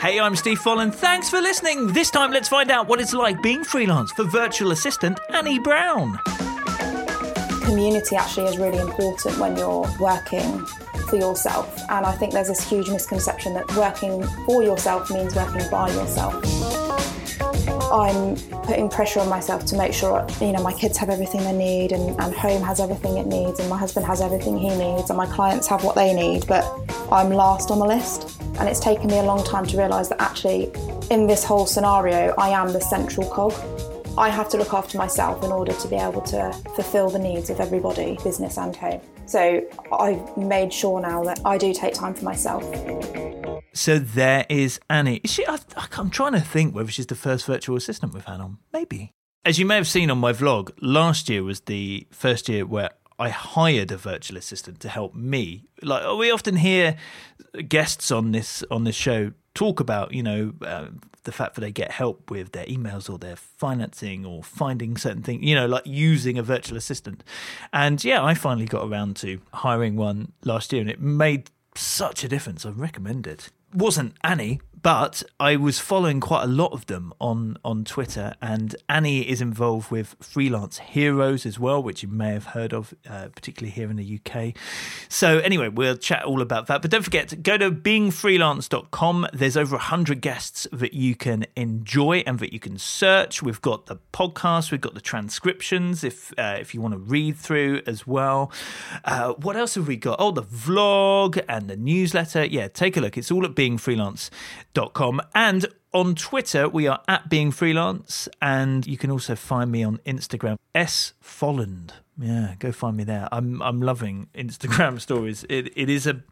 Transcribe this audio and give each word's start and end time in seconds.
Hey, 0.00 0.20
I'm 0.20 0.36
Steve 0.36 0.60
Folland. 0.60 0.94
Thanks 0.94 1.28
for 1.28 1.40
listening. 1.40 1.88
This 1.88 2.08
time, 2.08 2.30
let's 2.30 2.48
find 2.48 2.70
out 2.70 2.86
what 2.86 3.00
it's 3.00 3.12
like 3.12 3.42
being 3.42 3.64
freelance 3.64 4.12
for 4.12 4.22
virtual 4.22 4.70
assistant 4.70 5.18
Annie 5.30 5.58
Brown. 5.58 6.20
Community 7.64 8.14
actually 8.14 8.46
is 8.46 8.58
really 8.58 8.78
important 8.78 9.36
when 9.38 9.56
you're 9.56 9.84
working 9.98 10.64
for 11.08 11.16
yourself, 11.16 11.76
and 11.90 12.06
I 12.06 12.12
think 12.12 12.32
there's 12.32 12.46
this 12.46 12.62
huge 12.70 12.88
misconception 12.88 13.54
that 13.54 13.74
working 13.74 14.22
for 14.46 14.62
yourself 14.62 15.10
means 15.10 15.34
working 15.34 15.68
by 15.68 15.90
yourself. 15.90 16.44
I'm 17.90 18.36
putting 18.62 18.88
pressure 18.88 19.18
on 19.18 19.28
myself 19.28 19.64
to 19.66 19.76
make 19.76 19.92
sure 19.92 20.24
you 20.40 20.52
know 20.52 20.62
my 20.62 20.74
kids 20.74 20.96
have 20.98 21.10
everything 21.10 21.42
they 21.42 21.52
need 21.52 21.90
and, 21.90 22.10
and 22.20 22.32
home 22.32 22.62
has 22.62 22.78
everything 22.78 23.16
it 23.16 23.26
needs 23.26 23.58
and 23.58 23.68
my 23.68 23.78
husband 23.78 24.06
has 24.06 24.20
everything 24.20 24.58
he 24.58 24.68
needs 24.68 25.10
and 25.10 25.16
my 25.16 25.26
clients 25.26 25.66
have 25.66 25.82
what 25.82 25.94
they 25.94 26.12
need 26.12 26.46
but 26.46 26.64
I'm 27.10 27.30
last 27.30 27.70
on 27.70 27.78
the 27.78 27.86
list 27.86 28.37
and 28.58 28.68
it's 28.68 28.80
taken 28.80 29.06
me 29.06 29.18
a 29.18 29.22
long 29.22 29.44
time 29.44 29.66
to 29.66 29.76
realise 29.76 30.08
that 30.08 30.20
actually 30.20 30.70
in 31.10 31.26
this 31.26 31.44
whole 31.44 31.66
scenario 31.66 32.34
I 32.38 32.48
am 32.50 32.72
the 32.72 32.80
central 32.80 33.28
cog. 33.28 33.52
I 34.18 34.30
have 34.30 34.48
to 34.50 34.56
look 34.56 34.74
after 34.74 34.98
myself 34.98 35.44
in 35.44 35.52
order 35.52 35.72
to 35.72 35.88
be 35.88 35.94
able 35.94 36.22
to 36.22 36.52
fulfill 36.74 37.08
the 37.08 37.20
needs 37.20 37.50
of 37.50 37.60
everybody, 37.60 38.18
business 38.24 38.58
and 38.58 38.74
home. 38.74 39.00
So 39.26 39.62
I've 39.92 40.36
made 40.36 40.72
sure 40.72 41.00
now 41.00 41.22
that 41.24 41.40
I 41.44 41.56
do 41.56 41.72
take 41.72 41.94
time 41.94 42.14
for 42.14 42.24
myself. 42.24 42.64
So 43.74 44.00
there 44.00 44.44
is 44.48 44.80
Annie. 44.90 45.20
Is 45.22 45.32
she? 45.32 45.46
I, 45.46 45.58
I'm 45.96 46.10
trying 46.10 46.32
to 46.32 46.40
think 46.40 46.74
whether 46.74 46.90
she's 46.90 47.06
the 47.06 47.14
first 47.14 47.46
virtual 47.46 47.76
assistant 47.76 48.12
we've 48.12 48.24
had 48.24 48.40
on. 48.40 48.58
Maybe. 48.72 49.12
As 49.44 49.58
you 49.58 49.66
may 49.66 49.76
have 49.76 49.86
seen 49.86 50.10
on 50.10 50.18
my 50.18 50.32
vlog, 50.32 50.72
last 50.82 51.28
year 51.28 51.44
was 51.44 51.60
the 51.60 52.06
first 52.10 52.48
year 52.48 52.66
where 52.66 52.90
I 53.18 53.30
hired 53.30 53.90
a 53.90 53.96
virtual 53.96 54.36
assistant 54.36 54.80
to 54.80 54.88
help 54.88 55.14
me. 55.14 55.64
Like 55.82 56.18
we 56.18 56.30
often 56.30 56.56
hear 56.56 56.96
guests 57.68 58.10
on 58.10 58.32
this 58.32 58.62
on 58.70 58.84
this 58.84 58.96
show 58.96 59.32
talk 59.54 59.80
about, 59.80 60.12
you 60.12 60.22
know, 60.22 60.52
uh, 60.62 60.86
the 61.24 61.32
fact 61.32 61.56
that 61.56 61.62
they 61.62 61.72
get 61.72 61.90
help 61.90 62.30
with 62.30 62.52
their 62.52 62.64
emails 62.66 63.10
or 63.10 63.18
their 63.18 63.34
financing 63.34 64.24
or 64.24 64.42
finding 64.42 64.96
certain 64.96 65.22
things, 65.22 65.42
you 65.42 65.54
know, 65.54 65.66
like 65.66 65.84
using 65.84 66.38
a 66.38 66.42
virtual 66.42 66.78
assistant. 66.78 67.24
And 67.72 68.02
yeah, 68.04 68.24
I 68.24 68.34
finally 68.34 68.66
got 68.66 68.86
around 68.86 69.16
to 69.16 69.40
hiring 69.52 69.96
one 69.96 70.32
last 70.44 70.72
year, 70.72 70.80
and 70.80 70.90
it 70.90 71.00
made 71.00 71.50
such 71.74 72.22
a 72.22 72.28
difference. 72.28 72.64
I 72.64 72.70
recommend 72.70 73.26
it. 73.26 73.50
Wasn't 73.74 74.14
Annie, 74.22 74.60
but 74.82 75.22
I 75.40 75.56
was 75.56 75.78
following 75.78 76.20
quite 76.20 76.44
a 76.44 76.46
lot 76.46 76.72
of 76.72 76.86
them 76.86 77.12
on 77.20 77.56
on 77.64 77.84
Twitter, 77.84 78.34
and 78.40 78.76
Annie 78.88 79.28
is 79.28 79.40
involved 79.40 79.90
with 79.90 80.14
Freelance 80.20 80.78
Heroes 80.78 81.46
as 81.46 81.58
well, 81.58 81.82
which 81.82 82.02
you 82.02 82.08
may 82.08 82.32
have 82.32 82.46
heard 82.46 82.72
of, 82.72 82.94
uh, 83.08 83.28
particularly 83.34 83.70
here 83.70 83.90
in 83.90 83.96
the 83.96 84.20
UK. 84.20 84.54
So 85.08 85.38
anyway, 85.38 85.68
we'll 85.68 85.96
chat 85.96 86.24
all 86.24 86.40
about 86.40 86.66
that. 86.66 86.82
But 86.82 86.90
don't 86.90 87.02
forget, 87.02 87.42
go 87.42 87.56
to 87.56 87.70
beingfreelance.com. 87.70 89.28
There's 89.32 89.56
over 89.56 89.78
hundred 89.78 90.20
guests 90.20 90.66
that 90.72 90.94
you 90.94 91.14
can 91.14 91.46
enjoy 91.56 92.22
and 92.26 92.38
that 92.38 92.52
you 92.52 92.60
can 92.60 92.78
search. 92.78 93.42
We've 93.42 93.62
got 93.62 93.86
the 93.86 93.96
podcast, 94.12 94.70
we've 94.70 94.80
got 94.80 94.94
the 94.94 95.00
transcriptions 95.00 96.04
if 96.04 96.32
uh, 96.38 96.56
if 96.60 96.74
you 96.74 96.80
want 96.80 96.94
to 96.94 96.98
read 96.98 97.36
through 97.36 97.82
as 97.86 98.06
well. 98.06 98.52
Uh, 99.04 99.32
what 99.34 99.56
else 99.56 99.74
have 99.74 99.88
we 99.88 99.96
got? 99.96 100.16
Oh, 100.20 100.30
the 100.30 100.42
vlog 100.42 101.42
and 101.48 101.68
the 101.68 101.76
newsletter. 101.76 102.44
Yeah, 102.44 102.68
take 102.68 102.96
a 102.96 103.00
look. 103.00 103.16
It's 103.16 103.30
all 103.30 103.44
at 103.44 103.54
beingfreelance.com 103.54 104.30
and 105.34 105.66
on 105.92 106.14
Twitter, 106.14 106.68
we 106.68 106.86
are 106.86 107.00
at 107.08 107.28
Being 107.28 107.50
Freelance, 107.50 108.28
and 108.42 108.86
you 108.86 108.96
can 108.96 109.10
also 109.10 109.34
find 109.34 109.72
me 109.72 109.82
on 109.82 109.98
Instagram, 110.06 110.56
S 110.74 111.14
Folland. 111.22 111.92
Yeah, 112.18 112.54
go 112.58 112.72
find 112.72 112.96
me 112.96 113.04
there. 113.04 113.28
I'm 113.32 113.62
I'm 113.62 113.80
loving 113.80 114.28
Instagram 114.34 115.00
stories. 115.06 115.44
It 115.48 115.72
it 115.76 115.88
is 115.88 116.06
a. 116.06 116.22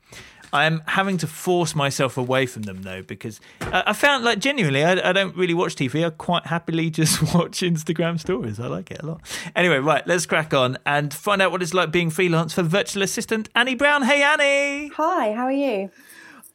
I'm 0.52 0.82
having 0.86 1.18
to 1.18 1.26
force 1.26 1.74
myself 1.74 2.16
away 2.16 2.46
from 2.46 2.62
them 2.62 2.82
though 2.82 3.02
because 3.02 3.40
I, 3.60 3.84
I 3.88 3.92
found 3.92 4.24
like 4.24 4.38
genuinely 4.38 4.84
I, 4.84 5.10
I 5.10 5.12
don't 5.12 5.36
really 5.36 5.54
watch 5.54 5.74
TV. 5.74 6.06
I 6.06 6.10
quite 6.10 6.46
happily 6.46 6.90
just 7.02 7.22
watch 7.34 7.60
Instagram 7.60 8.20
stories. 8.20 8.60
I 8.60 8.66
like 8.66 8.90
it 8.90 9.02
a 9.02 9.06
lot. 9.06 9.22
Anyway, 9.56 9.78
right, 9.78 10.06
let's 10.06 10.26
crack 10.26 10.54
on 10.54 10.78
and 10.86 11.12
find 11.12 11.42
out 11.42 11.50
what 11.50 11.62
it's 11.62 11.74
like 11.74 11.90
being 11.90 12.10
freelance 12.10 12.52
for 12.52 12.62
virtual 12.62 13.02
assistant 13.02 13.48
Annie 13.54 13.74
Brown. 13.74 14.02
Hey 14.02 14.22
Annie. 14.22 14.88
Hi, 14.94 15.32
how 15.32 15.44
are 15.44 15.52
you? 15.52 15.90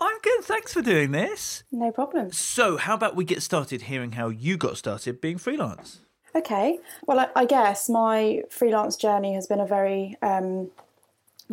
I'm 0.01 0.19
good. 0.23 0.43
Thanks 0.43 0.73
for 0.73 0.81
doing 0.81 1.11
this. 1.11 1.63
No 1.71 1.91
problem. 1.91 2.31
So, 2.31 2.77
how 2.77 2.95
about 2.95 3.15
we 3.15 3.23
get 3.23 3.43
started 3.43 3.83
hearing 3.83 4.13
how 4.13 4.29
you 4.29 4.57
got 4.57 4.75
started 4.77 5.21
being 5.21 5.37
freelance? 5.37 5.99
Okay. 6.35 6.79
Well, 7.05 7.19
I, 7.19 7.27
I 7.35 7.45
guess 7.45 7.87
my 7.87 8.41
freelance 8.49 8.95
journey 8.95 9.35
has 9.35 9.45
been 9.45 9.59
a 9.59 9.67
very 9.67 10.17
um, 10.23 10.71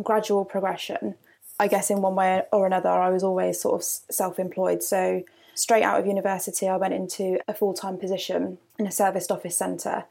gradual 0.01 0.45
progression. 0.45 1.13
I 1.59 1.67
guess 1.67 1.91
in 1.91 2.01
one 2.01 2.15
way 2.15 2.41
or 2.51 2.65
another, 2.65 2.89
I 2.89 3.09
was 3.09 3.23
always 3.23 3.61
sort 3.61 3.81
of 3.81 3.83
self 3.83 4.39
employed. 4.39 4.81
So, 4.81 5.21
straight 5.53 5.83
out 5.83 5.99
of 5.99 6.07
university, 6.07 6.67
I 6.67 6.77
went 6.77 6.95
into 6.95 7.39
a 7.47 7.53
full 7.53 7.75
time 7.75 7.97
position 7.97 8.57
in 8.79 8.87
a 8.87 8.91
serviced 8.91 9.31
office 9.31 9.57
centre. 9.57 10.05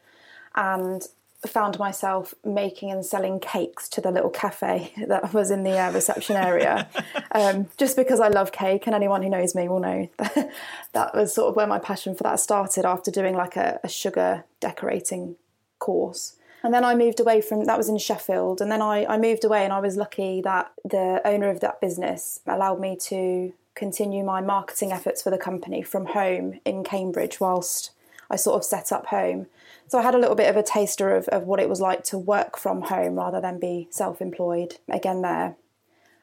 And 0.54 1.02
found 1.46 1.78
myself 1.78 2.34
making 2.44 2.90
and 2.90 3.06
selling 3.06 3.38
cakes 3.38 3.88
to 3.88 4.00
the 4.00 4.10
little 4.10 4.30
cafe 4.30 4.92
that 5.06 5.32
was 5.32 5.50
in 5.50 5.62
the 5.62 5.78
uh, 5.78 5.92
reception 5.92 6.36
area. 6.36 6.88
Um, 7.30 7.66
just 7.76 7.94
because 7.94 8.20
I 8.20 8.28
love 8.28 8.52
cake 8.52 8.86
and 8.86 8.94
anyone 8.94 9.22
who 9.22 9.28
knows 9.28 9.54
me 9.54 9.68
will 9.68 9.80
know 9.80 10.08
that, 10.16 10.50
that 10.92 11.14
was 11.14 11.34
sort 11.34 11.50
of 11.50 11.56
where 11.56 11.66
my 11.66 11.78
passion 11.78 12.14
for 12.14 12.22
that 12.22 12.40
started 12.40 12.86
after 12.86 13.10
doing 13.10 13.36
like 13.36 13.54
a, 13.54 13.78
a 13.84 13.88
sugar 13.88 14.44
decorating 14.60 15.36
course. 15.78 16.36
And 16.62 16.72
then 16.72 16.84
I 16.84 16.94
moved 16.94 17.20
away 17.20 17.42
from 17.42 17.64
that 17.64 17.76
was 17.76 17.90
in 17.90 17.98
Sheffield 17.98 18.62
and 18.62 18.72
then 18.72 18.80
I, 18.80 19.04
I 19.04 19.18
moved 19.18 19.44
away 19.44 19.62
and 19.62 19.74
I 19.74 19.80
was 19.80 19.96
lucky 19.96 20.40
that 20.40 20.72
the 20.84 21.20
owner 21.24 21.50
of 21.50 21.60
that 21.60 21.82
business 21.82 22.40
allowed 22.46 22.80
me 22.80 22.96
to 23.02 23.52
continue 23.74 24.24
my 24.24 24.40
marketing 24.40 24.90
efforts 24.90 25.22
for 25.22 25.30
the 25.30 25.38
company 25.38 25.82
from 25.82 26.06
home 26.06 26.58
in 26.64 26.82
Cambridge 26.82 27.40
whilst 27.40 27.90
I 28.30 28.36
sort 28.36 28.56
of 28.56 28.64
set 28.64 28.92
up 28.92 29.06
home 29.06 29.46
so 29.88 29.98
I 29.98 30.02
had 30.02 30.14
a 30.14 30.18
little 30.18 30.36
bit 30.36 30.50
of 30.50 30.56
a 30.56 30.62
taster 30.62 31.16
of, 31.16 31.28
of 31.28 31.44
what 31.44 31.60
it 31.60 31.68
was 31.68 31.80
like 31.80 32.04
to 32.04 32.18
work 32.18 32.58
from 32.58 32.82
home 32.82 33.14
rather 33.14 33.40
than 33.40 33.58
be 33.58 33.88
self 33.90 34.20
employed 34.20 34.76
again 34.88 35.22
there. 35.22 35.56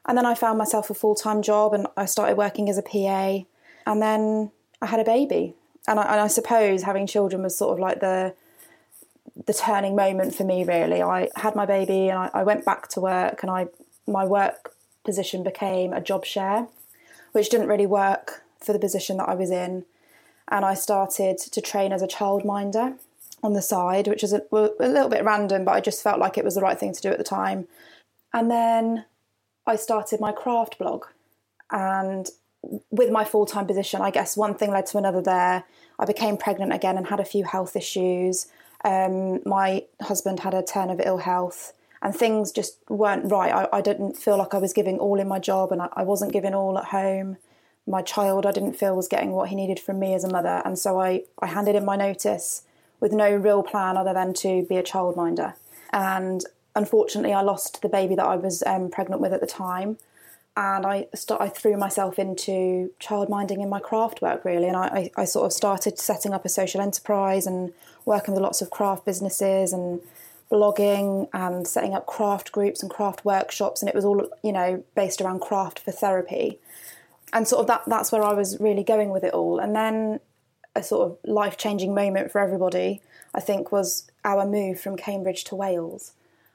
And 0.07 0.15
then 0.15 0.25
I 0.25 0.35
found 0.35 0.59
myself 0.59 0.91
a 0.91 0.93
full 0.93 1.15
time 1.15 1.41
job 1.41 1.73
and 1.73 1.87
I 1.97 2.05
started 2.05 2.37
working 2.37 2.69
as 2.69 2.77
a 2.77 2.83
PA. 2.83 3.39
And 3.87 4.01
then 4.01 4.51
I 4.81 4.85
had 4.85 4.99
a 4.99 5.03
baby. 5.03 5.55
And 5.87 5.99
I, 5.99 6.03
and 6.03 6.21
I 6.21 6.27
suppose 6.27 6.83
having 6.83 7.07
children 7.07 7.41
was 7.41 7.57
sort 7.57 7.73
of 7.73 7.79
like 7.79 7.99
the 7.99 8.35
the 9.47 9.53
turning 9.53 9.95
moment 9.95 10.35
for 10.35 10.43
me 10.43 10.63
really. 10.63 11.01
I 11.01 11.29
had 11.35 11.55
my 11.55 11.65
baby 11.65 12.09
and 12.09 12.19
I, 12.19 12.29
I 12.33 12.43
went 12.43 12.65
back 12.65 12.87
to 12.89 13.01
work 13.01 13.41
and 13.41 13.49
I 13.49 13.67
my 14.07 14.25
work 14.25 14.73
position 15.03 15.43
became 15.43 15.91
a 15.91 16.01
job 16.01 16.23
share, 16.23 16.67
which 17.31 17.49
didn't 17.49 17.67
really 17.67 17.87
work 17.87 18.43
for 18.63 18.73
the 18.73 18.79
position 18.79 19.17
that 19.17 19.27
I 19.27 19.33
was 19.33 19.49
in. 19.49 19.85
And 20.49 20.63
I 20.63 20.73
started 20.73 21.37
to 21.39 21.61
train 21.61 21.91
as 21.91 22.01
a 22.01 22.07
childminder 22.07 22.97
on 23.43 23.53
the 23.53 23.61
side, 23.61 24.07
which 24.07 24.23
is 24.23 24.33
a, 24.33 24.41
a 24.51 24.87
little 24.87 25.09
bit 25.09 25.23
random, 25.23 25.65
but 25.65 25.73
I 25.73 25.81
just 25.81 26.03
felt 26.03 26.19
like 26.19 26.37
it 26.37 26.45
was 26.45 26.55
the 26.55 26.61
right 26.61 26.79
thing 26.79 26.93
to 26.93 27.01
do 27.01 27.09
at 27.09 27.17
the 27.17 27.23
time. 27.23 27.67
And 28.33 28.49
then 28.51 29.05
I 29.65 29.75
started 29.75 30.19
my 30.19 30.31
craft 30.31 30.77
blog. 30.77 31.05
And 31.71 32.29
with 32.91 33.11
my 33.11 33.23
full 33.23 33.45
time 33.45 33.67
position, 33.67 34.01
I 34.01 34.11
guess 34.11 34.37
one 34.37 34.55
thing 34.55 34.71
led 34.71 34.85
to 34.87 34.97
another 34.97 35.21
there. 35.21 35.63
I 35.99 36.05
became 36.05 36.37
pregnant 36.37 36.73
again 36.73 36.97
and 36.97 37.07
had 37.07 37.19
a 37.19 37.25
few 37.25 37.43
health 37.43 37.75
issues. 37.75 38.47
Um, 38.83 39.41
my 39.45 39.83
husband 40.01 40.41
had 40.41 40.53
a 40.53 40.61
turn 40.61 40.89
of 40.89 41.01
ill 41.03 41.17
health, 41.17 41.73
and 42.01 42.15
things 42.15 42.51
just 42.51 42.77
weren't 42.89 43.31
right. 43.31 43.51
I, 43.51 43.77
I, 43.77 43.81
didn't 43.81 44.15
feel 44.15 44.37
like 44.37 44.53
I 44.53 44.59
was 44.59 44.73
giving 44.73 44.99
all 44.99 45.19
in 45.19 45.27
my 45.27 45.39
job, 45.39 45.71
and 45.71 45.81
I, 45.81 45.89
I 45.93 46.03
wasn't 46.03 46.33
giving 46.33 46.53
all 46.53 46.77
at 46.77 46.85
home. 46.85 47.37
My 47.87 48.01
child, 48.01 48.45
I 48.45 48.51
didn't 48.51 48.73
feel 48.73 48.95
was 48.95 49.07
getting 49.07 49.31
what 49.31 49.49
he 49.49 49.55
needed 49.55 49.79
from 49.79 49.99
me 49.99 50.13
as 50.13 50.23
a 50.23 50.29
mother, 50.29 50.61
and 50.65 50.77
so 50.77 50.99
I, 50.99 51.23
I 51.39 51.47
handed 51.47 51.75
in 51.75 51.85
my 51.85 51.95
notice 51.95 52.63
with 52.99 53.11
no 53.11 53.35
real 53.35 53.61
plan 53.61 53.97
other 53.97 54.13
than 54.13 54.33
to 54.33 54.63
be 54.63 54.77
a 54.77 54.83
childminder. 54.83 55.53
And 55.91 56.43
unfortunately, 56.75 57.33
I 57.33 57.41
lost 57.41 57.81
the 57.81 57.89
baby 57.89 58.15
that 58.15 58.25
I 58.25 58.35
was 58.35 58.63
um, 58.65 58.89
pregnant 58.89 59.21
with 59.21 59.33
at 59.33 59.41
the 59.41 59.47
time. 59.47 59.97
And 60.57 60.85
I, 60.85 61.07
st- 61.13 61.41
I 61.41 61.49
threw 61.49 61.75
myself 61.75 62.17
into 62.17 62.91
childminding 63.01 63.61
in 63.61 63.69
my 63.69 63.79
craft 63.79 64.21
work, 64.21 64.45
really. 64.45 64.67
And 64.67 64.77
I, 64.77 65.11
I, 65.17 65.21
I 65.21 65.25
sort 65.25 65.45
of 65.45 65.53
started 65.53 65.99
setting 65.99 66.33
up 66.33 66.45
a 66.45 66.49
social 66.49 66.79
enterprise 66.79 67.45
and 67.45 67.73
working 68.05 68.33
with 68.33 68.41
lots 68.41 68.61
of 68.61 68.69
craft 68.69 69.05
businesses 69.05 69.73
and 69.73 69.99
blogging 70.49 71.27
and 71.33 71.67
setting 71.67 71.93
up 71.93 72.05
craft 72.05 72.53
groups 72.53 72.81
and 72.81 72.89
craft 72.89 73.25
workshops. 73.25 73.81
And 73.81 73.89
it 73.89 73.95
was 73.95 74.05
all, 74.05 74.29
you 74.43 74.53
know, 74.53 74.83
based 74.95 75.19
around 75.19 75.41
craft 75.41 75.79
for 75.79 75.91
therapy. 75.91 76.59
And 77.33 77.47
sort 77.47 77.61
of 77.61 77.67
that, 77.67 77.83
that's 77.87 78.11
where 78.11 78.23
I 78.23 78.33
was 78.33 78.59
really 78.59 78.83
going 78.83 79.09
with 79.09 79.23
it 79.23 79.33
all. 79.33 79.59
And 79.59 79.75
then 79.75 80.19
a 80.75 80.83
sort 80.83 81.09
of 81.09 81.17
life 81.23 81.57
changing 81.57 81.93
moment 81.93 82.31
for 82.31 82.39
everybody, 82.39 83.01
I 83.33 83.39
think, 83.39 83.71
was 83.71 84.09
our 84.23 84.45
move 84.45 84.79
from 84.79 84.97
Cambridge 84.97 85.43
to 85.45 85.55
Wales. 85.55 86.13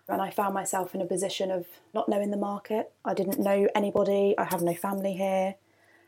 And 0.08 0.20
I 0.20 0.30
found 0.30 0.54
myself 0.54 0.94
in 0.94 1.00
a 1.00 1.06
position 1.06 1.50
of 1.50 1.66
not 1.94 2.08
knowing 2.08 2.30
the 2.30 2.36
market. 2.36 2.92
I 3.04 3.14
didn't 3.14 3.38
know 3.38 3.68
anybody, 3.74 4.34
I 4.36 4.44
have 4.44 4.60
no 4.60 4.74
family 4.74 5.12
here, 5.12 5.54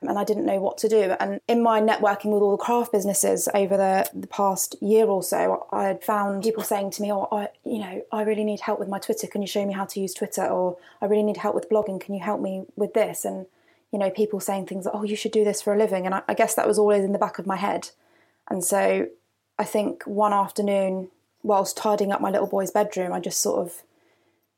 and 0.03 0.19
I 0.19 0.25
didn't 0.25 0.45
know 0.45 0.59
what 0.59 0.79
to 0.79 0.89
do. 0.89 1.15
And 1.21 1.41
in 1.47 1.63
my 1.63 1.81
networking 1.81 2.33
with 2.33 2.43
all 2.43 2.51
the 2.51 2.63
craft 2.63 2.93
businesses 2.93 3.49
over 3.55 3.77
the, 3.77 4.11
the 4.13 4.27
past 4.27 4.75
year 4.81 5.07
or 5.07 5.23
so, 5.23 5.67
I 5.71 5.85
had 5.85 6.03
found 6.03 6.43
people 6.43 6.65
saying 6.65 6.91
to 6.93 7.03
me, 7.03 7.13
Oh, 7.13 7.29
I, 7.31 7.49
you 7.65 7.79
know, 7.79 8.03
I 8.11 8.23
really 8.23 8.45
need 8.45 8.61
help 8.61 8.81
with 8.81 8.89
my 8.89 8.99
Twitter. 8.99 9.27
Can 9.27 9.43
you 9.43 9.49
show 9.49 9.65
me 9.65 9.73
how 9.73 9.85
to 9.87 10.01
use 10.01 10.15
Twitter? 10.15 10.45
Or 10.45 10.77
I 11.01 11.07
really 11.07 11.23
need 11.23 11.37
help 11.37 11.55
with 11.55 11.71
blogging. 11.71 12.01
Can 12.01 12.15
you 12.15 12.23
help 12.23 12.41
me 12.41 12.65
with 12.77 12.95
this? 12.95 13.25
And 13.25 13.47
you 13.93 13.99
know, 13.99 14.11
people 14.11 14.41
saying 14.41 14.67
things 14.67 14.87
like, 14.87 14.95
oh, 14.95 15.05
you 15.05 15.17
should 15.17 15.33
do 15.33 15.45
this 15.45 15.61
for 15.61 15.75
a 15.75 15.79
living. 15.79 16.07
And 16.07 16.15
I, 16.15 16.23
I 16.27 16.35
guess 16.35 16.55
that 16.55 16.67
was 16.67 16.79
always 16.79 17.05
in 17.05 17.13
the 17.13 17.19
back 17.19 17.39
of 17.39 17.47
my 17.47 17.57
head. 17.57 17.91
And 18.49 18.65
so 18.65 19.07
I 19.59 19.65
think 19.65 20.03
one 20.05 20.33
afternoon, 20.33 21.11
whilst 21.43 21.77
tidying 21.77 22.11
up 22.11 22.21
my 22.21 22.31
little 22.31 22.47
boy's 22.47 22.71
bedroom, 22.71 23.13
I 23.13 23.21
just 23.21 23.41
sort 23.41 23.61
of, 23.61 23.83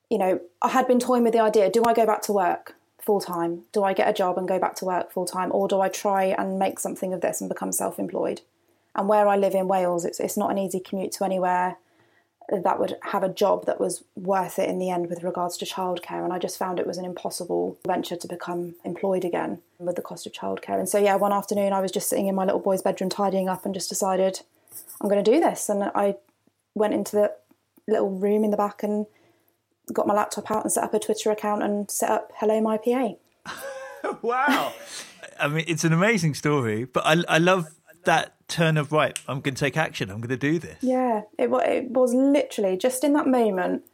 you 0.08 0.18
know, 0.18 0.40
I 0.62 0.68
had 0.68 0.86
been 0.86 1.00
toying 1.00 1.24
with 1.24 1.32
the 1.32 1.40
idea 1.40 1.70
do 1.70 1.84
I 1.84 1.92
go 1.92 2.06
back 2.06 2.22
to 2.22 2.32
work 2.32 2.76
full 3.00 3.20
time? 3.20 3.62
Do 3.72 3.82
I 3.82 3.92
get 3.92 4.08
a 4.08 4.12
job 4.12 4.38
and 4.38 4.48
go 4.48 4.58
back 4.58 4.76
to 4.76 4.84
work 4.84 5.10
full 5.10 5.26
time? 5.26 5.50
Or 5.52 5.66
do 5.66 5.80
I 5.80 5.88
try 5.88 6.24
and 6.24 6.58
make 6.58 6.78
something 6.78 7.12
of 7.12 7.20
this 7.20 7.40
and 7.40 7.48
become 7.48 7.72
self 7.72 7.98
employed? 7.98 8.40
And 8.94 9.08
where 9.08 9.26
I 9.26 9.36
live 9.36 9.54
in 9.54 9.66
Wales, 9.66 10.04
it's, 10.04 10.20
it's 10.20 10.36
not 10.36 10.52
an 10.52 10.58
easy 10.58 10.78
commute 10.78 11.10
to 11.12 11.24
anywhere 11.24 11.78
that 12.50 12.78
would 12.78 12.96
have 13.02 13.22
a 13.22 13.28
job 13.28 13.64
that 13.66 13.80
was 13.80 14.04
worth 14.14 14.58
it 14.58 14.68
in 14.68 14.78
the 14.78 14.90
end 14.90 15.08
with 15.08 15.22
regards 15.22 15.56
to 15.56 15.64
childcare. 15.64 16.22
And 16.22 16.32
I 16.32 16.38
just 16.38 16.58
found 16.58 16.78
it 16.78 16.86
was 16.86 16.98
an 16.98 17.04
impossible 17.04 17.78
venture 17.86 18.16
to 18.16 18.28
become 18.28 18.74
employed 18.84 19.24
again 19.24 19.60
with 19.78 19.96
the 19.96 20.02
cost 20.02 20.26
of 20.26 20.32
childcare. 20.32 20.78
And 20.78 20.88
so, 20.88 20.98
yeah, 20.98 21.16
one 21.16 21.32
afternoon 21.32 21.72
I 21.72 21.80
was 21.80 21.90
just 21.90 22.08
sitting 22.08 22.26
in 22.26 22.34
my 22.34 22.44
little 22.44 22.60
boy's 22.60 22.82
bedroom 22.82 23.08
tidying 23.08 23.48
up 23.48 23.64
and 23.64 23.74
just 23.74 23.88
decided 23.88 24.40
I'm 25.00 25.08
going 25.08 25.22
to 25.22 25.30
do 25.30 25.40
this. 25.40 25.68
And 25.68 25.84
I 25.94 26.16
went 26.74 26.92
into 26.92 27.16
the 27.16 27.32
little 27.88 28.10
room 28.10 28.44
in 28.44 28.50
the 28.50 28.56
back 28.56 28.82
and 28.82 29.06
got 29.92 30.06
my 30.06 30.14
laptop 30.14 30.50
out 30.50 30.64
and 30.64 30.72
set 30.72 30.84
up 30.84 30.94
a 30.94 30.98
Twitter 30.98 31.30
account 31.30 31.62
and 31.62 31.90
set 31.90 32.10
up 32.10 32.32
Hello 32.36 32.60
My 32.60 32.76
PA. 32.76 33.14
wow. 34.22 34.72
I 35.40 35.48
mean, 35.48 35.64
it's 35.66 35.84
an 35.84 35.92
amazing 35.92 36.34
story, 36.34 36.84
but 36.84 37.04
I, 37.06 37.22
I 37.28 37.38
love 37.38 37.74
that 38.04 38.34
turn 38.48 38.76
of 38.76 38.92
right. 38.92 39.18
I'm 39.28 39.40
going 39.40 39.54
to 39.54 39.60
take 39.60 39.76
action. 39.76 40.10
I'm 40.10 40.20
going 40.20 40.28
to 40.28 40.36
do 40.36 40.58
this. 40.58 40.78
Yeah, 40.82 41.22
it, 41.38 41.50
it 41.50 41.90
was 41.90 42.14
literally 42.14 42.76
just 42.76 43.04
in 43.04 43.12
that 43.14 43.26
moment. 43.26 43.84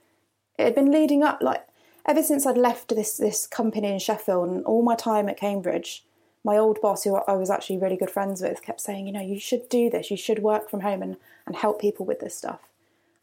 It 0.58 0.64
had 0.64 0.74
been 0.74 0.90
leading 0.90 1.22
up 1.22 1.40
like 1.40 1.66
ever 2.06 2.22
since 2.22 2.46
I'd 2.46 2.58
left 2.58 2.88
this 2.94 3.16
this 3.16 3.46
company 3.46 3.92
in 3.92 3.98
Sheffield 3.98 4.48
and 4.48 4.64
all 4.64 4.82
my 4.82 4.94
time 4.94 5.28
at 5.28 5.38
Cambridge. 5.38 6.04
My 6.42 6.56
old 6.56 6.80
boss, 6.80 7.04
who 7.04 7.16
I 7.16 7.34
was 7.34 7.50
actually 7.50 7.76
really 7.76 7.98
good 7.98 8.10
friends 8.10 8.40
with, 8.40 8.62
kept 8.62 8.80
saying, 8.80 9.06
you 9.06 9.12
know, 9.12 9.20
you 9.20 9.38
should 9.38 9.68
do 9.68 9.90
this. 9.90 10.10
You 10.10 10.16
should 10.16 10.38
work 10.38 10.70
from 10.70 10.80
home 10.80 11.02
and, 11.02 11.18
and 11.46 11.54
help 11.54 11.78
people 11.78 12.06
with 12.06 12.20
this 12.20 12.34
stuff. 12.34 12.60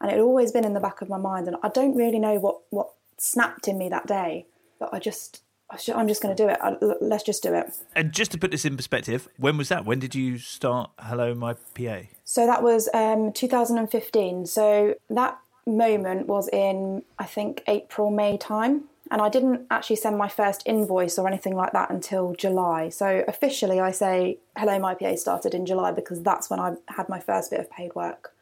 And 0.00 0.08
it 0.08 0.14
had 0.14 0.22
always 0.22 0.52
been 0.52 0.64
in 0.64 0.74
the 0.74 0.80
back 0.80 1.00
of 1.00 1.08
my 1.08 1.18
mind. 1.18 1.48
And 1.48 1.56
I 1.64 1.68
don't 1.68 1.96
really 1.96 2.20
know 2.20 2.36
what, 2.36 2.60
what 2.70 2.90
snapped 3.16 3.66
in 3.66 3.76
me 3.76 3.88
that 3.88 4.06
day, 4.06 4.46
but 4.78 4.94
I 4.94 5.00
just 5.00 5.42
I'm 5.70 6.08
just 6.08 6.22
going 6.22 6.34
to 6.34 6.42
do 6.42 6.48
it. 6.48 6.98
Let's 7.02 7.24
just 7.24 7.42
do 7.42 7.52
it. 7.52 7.76
And 7.94 8.10
just 8.12 8.30
to 8.32 8.38
put 8.38 8.50
this 8.50 8.64
in 8.64 8.76
perspective, 8.76 9.28
when 9.36 9.58
was 9.58 9.68
that? 9.68 9.84
When 9.84 9.98
did 9.98 10.14
you 10.14 10.38
start 10.38 10.90
Hello 10.98 11.34
My 11.34 11.54
PA? 11.74 12.00
So 12.24 12.46
that 12.46 12.62
was 12.62 12.88
um, 12.94 13.32
2015. 13.32 14.46
So 14.46 14.94
that 15.10 15.38
moment 15.66 16.26
was 16.26 16.48
in, 16.48 17.02
I 17.18 17.24
think, 17.24 17.62
April, 17.66 18.10
May 18.10 18.38
time. 18.38 18.84
And 19.10 19.22
I 19.22 19.28
didn't 19.28 19.66
actually 19.70 19.96
send 19.96 20.16
my 20.18 20.28
first 20.28 20.62
invoice 20.66 21.18
or 21.18 21.26
anything 21.26 21.54
like 21.54 21.72
that 21.72 21.90
until 21.90 22.34
July. 22.34 22.88
So 22.88 23.24
officially, 23.28 23.80
I 23.80 23.90
say 23.90 24.38
Hello 24.56 24.78
My 24.78 24.94
PA 24.94 25.16
started 25.16 25.54
in 25.54 25.66
July 25.66 25.92
because 25.92 26.22
that's 26.22 26.50
when 26.50 26.60
I 26.60 26.76
had 26.88 27.08
my 27.08 27.20
first 27.20 27.50
bit 27.50 27.60
of 27.60 27.70
paid 27.70 27.94
work. 27.94 28.34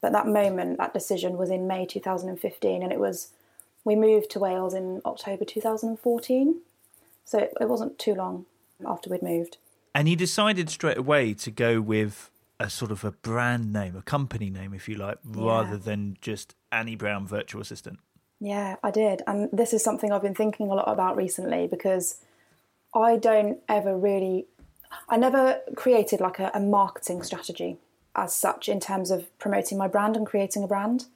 But 0.00 0.12
that 0.12 0.26
moment, 0.26 0.76
that 0.78 0.92
decision 0.92 1.38
was 1.38 1.50
in 1.50 1.66
May 1.66 1.86
2015. 1.86 2.82
And 2.82 2.92
it 2.92 2.98
was, 2.98 3.30
we 3.84 3.96
moved 3.96 4.30
to 4.30 4.38
Wales 4.38 4.74
in 4.74 5.00
October 5.04 5.46
2014. 5.46 6.60
So 7.24 7.38
it, 7.38 7.54
it 7.60 7.68
wasn't 7.68 7.98
too 7.98 8.14
long 8.14 8.46
after 8.86 9.10
we'd 9.10 9.22
moved. 9.22 9.58
And 9.94 10.08
you 10.08 10.16
decided 10.16 10.68
straight 10.70 10.98
away 10.98 11.34
to 11.34 11.50
go 11.50 11.80
with 11.80 12.30
a 12.58 12.70
sort 12.70 12.90
of 12.90 13.04
a 13.04 13.12
brand 13.12 13.72
name, 13.72 13.96
a 13.96 14.02
company 14.02 14.50
name, 14.50 14.74
if 14.74 14.88
you 14.88 14.96
like, 14.96 15.18
yeah. 15.24 15.44
rather 15.44 15.76
than 15.76 16.16
just 16.20 16.54
Annie 16.72 16.96
Brown 16.96 17.26
Virtual 17.26 17.60
Assistant. 17.60 17.98
Yeah, 18.40 18.76
I 18.82 18.90
did. 18.90 19.22
And 19.26 19.48
this 19.52 19.72
is 19.72 19.82
something 19.82 20.12
I've 20.12 20.22
been 20.22 20.34
thinking 20.34 20.68
a 20.70 20.74
lot 20.74 20.90
about 20.90 21.16
recently 21.16 21.66
because 21.66 22.20
I 22.94 23.16
don't 23.16 23.58
ever 23.68 23.96
really, 23.96 24.46
I 25.08 25.16
never 25.16 25.60
created 25.76 26.20
like 26.20 26.38
a, 26.38 26.50
a 26.54 26.60
marketing 26.60 27.22
strategy 27.22 27.78
as 28.14 28.34
such 28.34 28.68
in 28.68 28.80
terms 28.80 29.10
of 29.10 29.36
promoting 29.38 29.78
my 29.78 29.88
brand 29.88 30.16
and 30.16 30.26
creating 30.26 30.62
a 30.62 30.68
brand. 30.68 31.06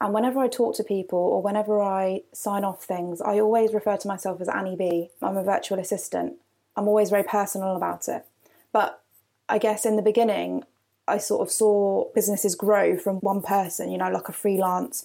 And 0.00 0.14
whenever 0.14 0.40
I 0.40 0.48
talk 0.48 0.76
to 0.76 0.84
people 0.84 1.18
or 1.18 1.42
whenever 1.42 1.82
I 1.82 2.22
sign 2.32 2.64
off 2.64 2.84
things, 2.84 3.20
I 3.20 3.38
always 3.38 3.74
refer 3.74 3.98
to 3.98 4.08
myself 4.08 4.40
as 4.40 4.48
Annie 4.48 4.76
B. 4.76 5.10
I'm 5.20 5.36
a 5.36 5.44
virtual 5.44 5.78
assistant. 5.78 6.34
I'm 6.74 6.88
always 6.88 7.10
very 7.10 7.24
personal 7.24 7.76
about 7.76 8.08
it. 8.08 8.24
But 8.72 9.02
I 9.48 9.58
guess 9.58 9.84
in 9.84 9.96
the 9.96 10.02
beginning, 10.02 10.64
I 11.06 11.18
sort 11.18 11.42
of 11.42 11.52
saw 11.52 12.06
businesses 12.14 12.54
grow 12.54 12.96
from 12.96 13.16
one 13.16 13.42
person, 13.42 13.90
you 13.90 13.98
know, 13.98 14.10
like 14.10 14.28
a 14.28 14.32
freelance 14.32 15.04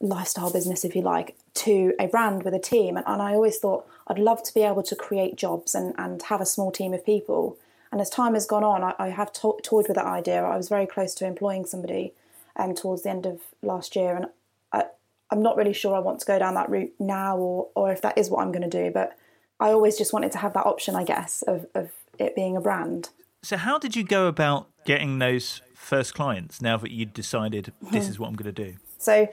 lifestyle 0.00 0.52
business, 0.52 0.84
if 0.84 0.94
you 0.94 1.00
like, 1.00 1.36
to 1.54 1.94
a 1.98 2.06
brand 2.06 2.42
with 2.42 2.52
a 2.52 2.58
team. 2.58 2.96
And, 2.96 3.06
and 3.06 3.22
I 3.22 3.32
always 3.32 3.58
thought 3.58 3.86
I'd 4.06 4.18
love 4.18 4.42
to 4.42 4.52
be 4.54 4.62
able 4.62 4.82
to 4.82 4.96
create 4.96 5.36
jobs 5.36 5.74
and, 5.74 5.94
and 5.96 6.20
have 6.22 6.42
a 6.42 6.46
small 6.46 6.70
team 6.70 6.92
of 6.92 7.06
people. 7.06 7.56
And 7.90 8.00
as 8.00 8.10
time 8.10 8.34
has 8.34 8.44
gone 8.44 8.64
on, 8.64 8.82
I, 8.82 8.94
I 8.98 9.08
have 9.08 9.32
to- 9.34 9.58
toyed 9.62 9.88
with 9.88 9.96
that 9.96 10.04
idea. 10.04 10.42
I 10.42 10.56
was 10.58 10.68
very 10.68 10.86
close 10.86 11.14
to 11.14 11.26
employing 11.26 11.64
somebody 11.64 12.12
um, 12.56 12.74
towards 12.74 13.02
the 13.02 13.10
end 13.10 13.26
of 13.26 13.40
last 13.62 13.96
year, 13.96 14.16
and 14.16 14.26
I, 14.72 14.84
I'm 15.30 15.42
not 15.42 15.56
really 15.56 15.72
sure 15.72 15.94
I 15.94 16.00
want 16.00 16.20
to 16.20 16.26
go 16.26 16.38
down 16.38 16.54
that 16.54 16.70
route 16.70 16.92
now, 16.98 17.36
or 17.36 17.68
or 17.74 17.92
if 17.92 18.02
that 18.02 18.18
is 18.18 18.30
what 18.30 18.42
I'm 18.42 18.52
going 18.52 18.68
to 18.68 18.84
do. 18.84 18.90
But 18.90 19.16
I 19.60 19.70
always 19.70 19.96
just 19.96 20.12
wanted 20.12 20.32
to 20.32 20.38
have 20.38 20.52
that 20.54 20.66
option, 20.66 20.94
I 20.96 21.04
guess, 21.04 21.42
of 21.42 21.66
of 21.74 21.90
it 22.18 22.34
being 22.34 22.56
a 22.56 22.60
brand. 22.60 23.10
So, 23.42 23.56
how 23.56 23.78
did 23.78 23.94
you 23.94 24.02
go 24.02 24.26
about 24.26 24.68
getting 24.84 25.18
those 25.18 25.62
first 25.74 26.14
clients? 26.14 26.60
Now 26.60 26.76
that 26.78 26.90
you'd 26.90 27.12
decided 27.12 27.72
this 27.92 28.08
is 28.08 28.18
what 28.18 28.28
I'm 28.28 28.34
going 28.34 28.52
to 28.52 28.64
do. 28.64 28.76
So, 28.98 29.28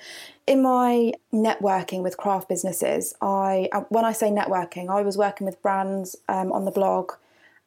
in 0.46 0.62
my 0.62 1.14
networking 1.34 2.04
with 2.04 2.18
craft 2.18 2.50
businesses, 2.50 3.16
I 3.22 3.70
uh, 3.72 3.82
when 3.90 4.06
I 4.06 4.12
say 4.12 4.30
networking, 4.30 4.90
I 4.90 5.02
was 5.02 5.18
working 5.18 5.46
with 5.46 5.62
brands 5.62 6.16
um, 6.30 6.52
on 6.52 6.66
the 6.66 6.72
blog, 6.72 7.14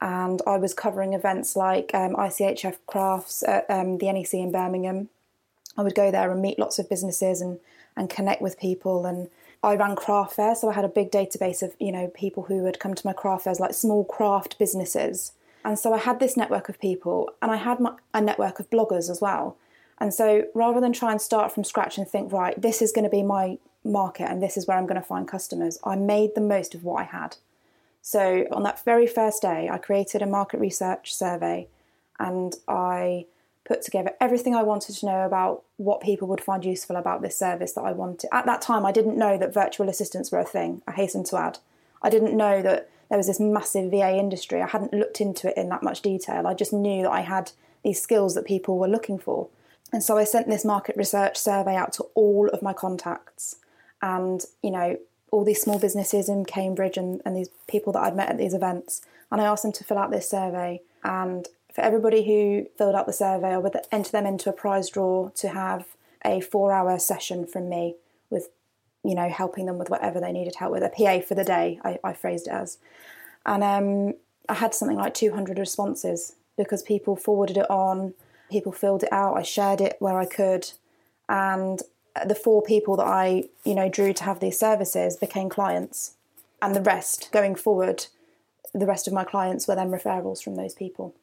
and 0.01 0.41
I 0.47 0.57
was 0.59 0.75
covering 0.75 1.15
events 1.15 1.57
like 1.57 1.91
um, 1.95 2.15
ICHF 2.15 2.77
Crafts 2.87 3.43
at 3.43 3.69
um, 3.71 3.99
the 3.99 4.13
NEC 4.13 4.35
in 4.35 4.53
Birmingham, 4.53 5.09
I 5.77 5.83
would 5.83 5.95
go 5.95 6.11
there 6.11 6.31
and 6.31 6.43
meet 6.43 6.59
lots 6.59 6.79
of 6.79 6.89
businesses 6.89 7.41
and 7.41 7.59
and 7.99 8.11
connect 8.11 8.43
with 8.43 8.59
people 8.59 9.07
and 9.07 9.31
I 9.63 9.75
ran 9.75 9.97
craft 9.97 10.35
fairs, 10.35 10.61
so 10.61 10.69
I 10.69 10.75
had 10.75 10.85
a 10.85 10.89
big 10.89 11.11
database 11.11 11.63
of 11.63 11.75
you 11.81 11.91
know 11.91 12.09
people 12.09 12.45
who 12.45 12.65
had 12.67 12.79
come 12.79 12.95
to 12.95 13.07
my 13.07 13.13
craft 13.13 13.45
fairs, 13.45 13.61
like 13.61 13.75
small 13.75 14.05
craft 14.05 14.59
businesses. 14.59 15.33
And 15.65 15.77
so 15.79 15.93
I 15.93 15.99
had 15.99 16.21
this 16.21 16.37
network 16.37 16.69
of 16.69 16.79
people, 16.79 17.31
and 17.43 17.51
I 17.51 17.57
had 17.57 17.81
my, 17.81 17.95
a 18.15 18.21
network 18.21 18.61
of 18.61 18.71
bloggers 18.71 19.11
as 19.11 19.21
well. 19.21 19.57
And 19.99 20.15
so 20.15 20.45
rather 20.55 20.81
than 20.81 20.93
try 20.93 21.11
and 21.11 21.21
start 21.21 21.53
from 21.53 21.65
scratch 21.65 21.99
and 21.99 22.07
think, 22.07 22.33
right, 22.33 22.61
this 22.61 22.81
is 22.81 22.93
going 22.93 23.05
to 23.05 23.11
be 23.11 23.23
my 23.23 23.59
market 23.83 24.31
and 24.31 24.43
this 24.43 24.57
is 24.57 24.67
where 24.67 24.77
I'm 24.77 24.87
going 24.87 25.01
to 25.01 25.07
find 25.07 25.27
customers, 25.27 25.79
I 25.85 25.97
made 25.97 26.35
the 26.35 26.41
most 26.41 26.75
of 26.75 26.85
what 26.85 27.01
I 27.01 27.05
had. 27.05 27.37
So 28.03 28.47
on 28.53 28.63
that 28.65 28.85
very 28.85 29.07
first 29.07 29.43
day, 29.43 29.69
I 29.71 29.79
created 29.79 30.23
a 30.23 30.27
market 30.27 30.61
research 30.61 31.15
survey, 31.15 31.67
and 32.21 32.55
I 32.69 33.27
put 33.67 33.83
together 33.83 34.13
everything 34.21 34.55
I 34.55 34.63
wanted 34.63 34.95
to 34.97 35.07
know 35.07 35.27
about 35.27 35.65
what 35.77 36.01
people 36.01 36.29
would 36.29 36.41
find 36.41 36.65
useful 36.65 36.97
about 36.97 37.21
this 37.21 37.37
service 37.37 37.73
that 37.73 37.83
I 37.83 37.93
wanted. 37.93 38.31
At 38.33 38.47
that 38.47 38.63
time, 38.63 38.87
I 38.87 38.93
didn't 38.93 39.19
know 39.19 39.37
that 39.37 39.53
virtual 39.53 39.89
assistants 39.89 40.31
were 40.31 40.39
a 40.39 40.45
thing, 40.45 40.83
I 40.87 40.93
hasten 40.93 41.25
to 41.25 41.37
add. 41.37 41.59
I 42.03 42.11
didn't 42.11 42.37
know 42.37 42.63
that 42.63 42.89
there 43.09 43.19
was 43.19 43.27
this 43.27 43.41
massive 43.41 43.91
VA 43.91 44.17
industry. 44.17 44.63
I 44.63 44.69
hadn't 44.69 44.93
looked 44.93 45.21
into 45.21 45.49
it 45.49 45.57
in 45.57 45.69
that 45.71 45.83
much 45.83 46.03
detail. 46.03 46.47
I 46.47 46.55
just 46.55 46.73
knew 46.73 47.03
that 47.03 47.11
I 47.11 47.21
had 47.21 47.53
these 47.83 48.01
skills 48.01 48.35
that 48.35 48.45
people 48.45 48.79
were 48.79 48.89
looking 48.89 49.19
for. 49.19 49.49
And 49.93 50.03
so 50.03 50.17
I 50.17 50.25
sent 50.25 50.49
this 50.49 50.65
market 50.65 50.97
research 50.97 51.37
survey 51.37 51.77
out 51.77 51.93
to 51.95 52.05
all 52.15 52.49
of 52.49 52.63
my 52.63 52.73
contacts 52.73 53.57
and, 54.03 54.45
you 54.63 54.71
know, 54.71 54.99
all 55.31 55.45
these 55.45 55.63
small 55.63 55.79
businesses 55.79 56.29
in 56.29 56.45
Cambridge 56.45 56.97
and, 56.97 57.23
and 57.25 57.37
these 57.37 57.51
people 57.69 57.93
that 57.93 58.03
I'd 58.03 58.17
met 58.17 58.29
at 58.29 58.39
these 58.39 58.55
events. 58.55 59.03
And 59.31 59.41
I 59.41 59.45
asked 59.45 59.63
them 59.63 59.73
to 59.73 59.85
fill 59.85 59.99
out 59.99 60.11
this 60.11 60.29
survey. 60.29 60.81
And 61.05 61.47
for 61.77 61.83
everybody 61.83 62.25
who 62.25 62.67
filled 62.79 62.95
out 62.95 63.05
the 63.05 63.13
survey, 63.13 63.49
I 63.49 63.59
would 63.59 63.77
enter 63.93 64.11
them 64.11 64.25
into 64.25 64.49
a 64.49 64.55
prize 64.55 64.89
draw 64.89 65.29
to 65.29 65.49
have 65.51 65.85
a 66.25 66.41
four 66.41 66.73
hour 66.73 66.99
session 66.99 67.47
from 67.47 67.69
me 67.69 67.97
with, 68.31 68.49
you 69.05 69.15
know, 69.15 69.29
helping 69.29 69.67
them 69.67 69.77
with 69.77 69.91
whatever 69.91 70.19
they 70.19 70.33
needed 70.33 70.55
help 70.55 70.73
with, 70.73 70.83
a 70.83 70.89
PA 70.89 71.21
for 71.21 71.35
the 71.35 71.45
day, 71.45 71.79
I, 71.85 71.99
I 72.03 72.15
phrased 72.15 72.47
it 72.47 72.55
as. 72.55 72.79
And 73.45 73.63
um, 73.63 74.15
I 74.49 74.55
had 74.55 74.73
something 74.73 74.97
like 74.97 75.13
200 75.13 75.59
responses 75.59 76.37
because 76.57 76.83
people 76.83 77.15
forwarded 77.15 77.59
it 77.59 77.71
on, 77.71 78.15
people 78.51 78.73
filled 78.73 79.03
it 79.03 79.13
out, 79.13 79.37
I 79.37 79.43
shared 79.43 79.83
it 79.83 79.97
where 79.99 80.19
I 80.19 80.25
could. 80.25 80.71
And 81.29 81.83
the 82.25 82.35
four 82.35 82.63
people 82.63 82.97
that 82.97 83.07
I, 83.07 83.51
you 83.67 83.75
know, 83.75 83.91
drew 83.91 84.15
to 84.15 84.25
have 84.25 84.41
these 84.41 84.59
services 84.59 85.19
became 85.19 85.51
clients. 85.51 86.15
And 86.63 86.75
the 86.75 86.81
rest 86.81 87.29
going 87.33 87.55
forward, 87.55 88.07
the 88.73 88.87
rest 88.87 89.07
of 89.07 89.13
my 89.13 89.25
clients 89.25 89.69
were 89.69 89.75
then 89.75 89.91
referrals 89.91 90.43
from 90.43 90.57
those 90.57 90.75
people. 90.75 91.15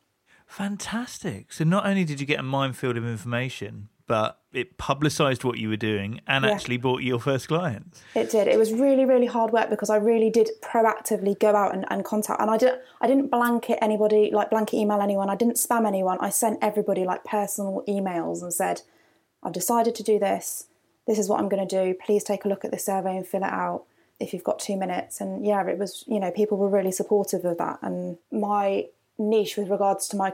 Fantastic. 0.53 1.51
So 1.51 1.63
not 1.63 1.88
only 1.88 2.03
did 2.03 2.19
you 2.19 2.27
get 2.27 2.39
a 2.39 2.43
minefield 2.43 2.95
of 2.95 3.05
information, 3.05 3.89
but 4.05 4.39
it 4.51 4.77
publicised 4.77 5.43
what 5.43 5.57
you 5.57 5.67
were 5.67 5.77
doing 5.77 6.22
and 6.27 6.45
yeah. 6.45 6.51
actually 6.51 6.77
brought 6.77 7.01
you 7.01 7.07
your 7.07 7.19
first 7.19 7.48
clients. 7.48 8.03
It 8.13 8.29
did. 8.29 8.48
It 8.48 8.60
was 8.60 8.72
really, 8.72 9.03
really 9.03 9.25
hard 9.25 9.51
work 9.51 9.72
because 9.72 9.89
I 9.89 9.95
really 9.95 10.29
did 10.29 10.51
proactively 10.62 11.39
go 11.39 11.55
out 11.55 11.74
and, 11.74 11.86
and 11.89 12.05
contact. 12.05 12.39
And 12.39 12.51
I 12.51 12.57
didn't, 12.57 12.81
I 13.01 13.07
didn't 13.07 13.31
blanket 13.31 13.79
anybody, 13.81 14.29
like 14.31 14.51
blanket 14.51 14.77
email 14.77 15.01
anyone. 15.01 15.27
I 15.27 15.36
didn't 15.36 15.55
spam 15.55 15.88
anyone. 15.88 16.19
I 16.22 16.29
sent 16.29 16.60
everybody 16.62 17.03
like 17.03 17.24
personal 17.24 17.83
emails 17.88 18.43
and 18.43 18.53
said, 18.53 18.83
"I've 19.41 19.53
decided 19.53 19.95
to 19.95 20.03
do 20.03 20.19
this. 20.19 20.67
This 21.07 21.17
is 21.17 21.27
what 21.27 21.39
I'm 21.39 21.50
going 21.50 21.67
to 21.67 21.83
do. 21.83 21.95
Please 21.95 22.24
take 22.24 22.45
a 22.45 22.48
look 22.48 22.63
at 22.63 22.69
the 22.69 22.79
survey 22.79 23.17
and 23.17 23.25
fill 23.25 23.43
it 23.43 23.51
out." 23.51 23.86
if 24.19 24.31
you've 24.31 24.43
got 24.43 24.60
two 24.60 24.77
minutes. 24.77 25.19
And 25.19 25.45
yeah, 25.45 25.67
it 25.67 25.77
was, 25.77 26.05
you 26.07 26.17
know, 26.17 26.31
people 26.31 26.57
were 26.57 26.69
really 26.69 26.93
supportive 26.93 27.43
of 27.43 27.57
that. 27.57 27.79
And 27.81 28.17
my 28.31 28.86
niche 29.17 29.57
with 29.57 29.69
regards 29.69 30.07
to 30.10 30.15
my 30.15 30.33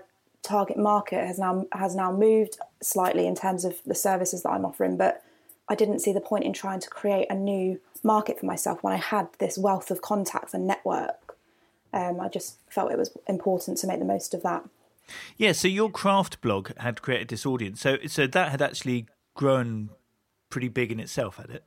target 0.50 0.78
market 0.78 1.26
has 1.26 1.40
now 1.40 1.66
has 1.72 1.96
now 1.96 2.12
moved 2.12 2.58
slightly 2.82 3.28
in 3.28 3.36
terms 3.36 3.66
of 3.66 3.76
the 3.86 3.96
services 3.96 4.44
that 4.44 4.50
I'm 4.50 4.66
offering, 4.66 4.98
but 4.98 5.24
I 5.68 5.76
didn't 5.76 6.00
see 6.00 6.14
the 6.14 6.22
point 6.22 6.44
in 6.44 6.54
trying 6.54 6.80
to 6.80 6.90
create 6.90 7.28
a 7.30 7.36
new 7.36 7.80
market 8.04 8.40
for 8.40 8.46
myself 8.46 8.84
when 8.84 8.94
I 8.94 8.98
had 8.98 9.28
this 9.40 9.58
wealth 9.58 9.92
of 9.92 10.02
contacts 10.02 10.54
and 10.54 10.66
network. 10.66 11.38
Um, 11.94 12.20
I 12.20 12.28
just 12.28 12.58
felt 12.70 12.92
it 12.92 12.98
was 12.98 13.16
important 13.28 13.78
to 13.80 13.88
make 13.88 14.00
the 14.00 14.06
most 14.06 14.34
of 14.34 14.44
that. 14.44 14.64
Yeah, 15.38 15.54
so 15.54 15.68
your 15.68 15.90
craft 15.90 16.42
blog 16.42 16.72
had 16.78 17.02
created 17.02 17.30
this 17.30 17.46
audience. 17.46 17.82
So 17.82 17.98
so 18.08 18.28
that 18.28 18.52
had 18.52 18.62
actually 18.62 19.08
grown 19.36 19.90
pretty 20.50 20.68
big 20.68 20.92
in 20.92 21.00
itself, 21.00 21.38
had 21.38 21.50
it? 21.50 21.64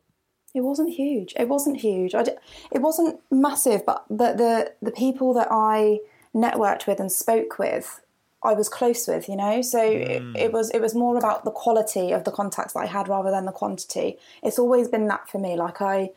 It 0.55 0.61
wasn't 0.61 0.91
huge. 0.91 1.33
It 1.39 1.49
wasn't 1.49 1.79
huge. 1.81 2.15
I 2.15 2.23
it 2.71 2.83
wasn't 2.83 3.21
massive, 3.31 3.87
but 3.87 4.05
the, 4.09 4.35
the 4.35 4.73
the 4.83 4.93
people 4.93 5.33
that 5.35 5.49
I 5.51 6.01
networked 6.35 6.87
with 6.87 7.01
and 7.01 7.11
spoke 7.11 7.59
with, 7.59 8.01
I 8.45 8.55
was 8.55 8.69
close 8.69 9.07
with. 9.07 9.29
You 9.29 9.37
know, 9.37 9.63
so 9.63 9.79
mm. 9.79 10.35
it, 10.37 10.41
it 10.41 10.53
was 10.53 10.71
it 10.71 10.81
was 10.81 10.95
more 10.95 11.17
about 11.17 11.45
the 11.45 11.51
quality 11.51 12.13
of 12.13 12.25
the 12.25 12.31
contacts 12.31 12.75
that 12.75 12.81
I 12.81 12.87
had 12.87 13.09
rather 13.09 13.31
than 13.31 13.47
the 13.47 13.53
quantity. 13.53 14.19
It's 14.43 14.59
always 14.59 14.89
been 14.89 15.09
that 15.09 15.29
for 15.29 15.39
me. 15.39 15.57
Like 15.57 15.81
I. 15.81 16.11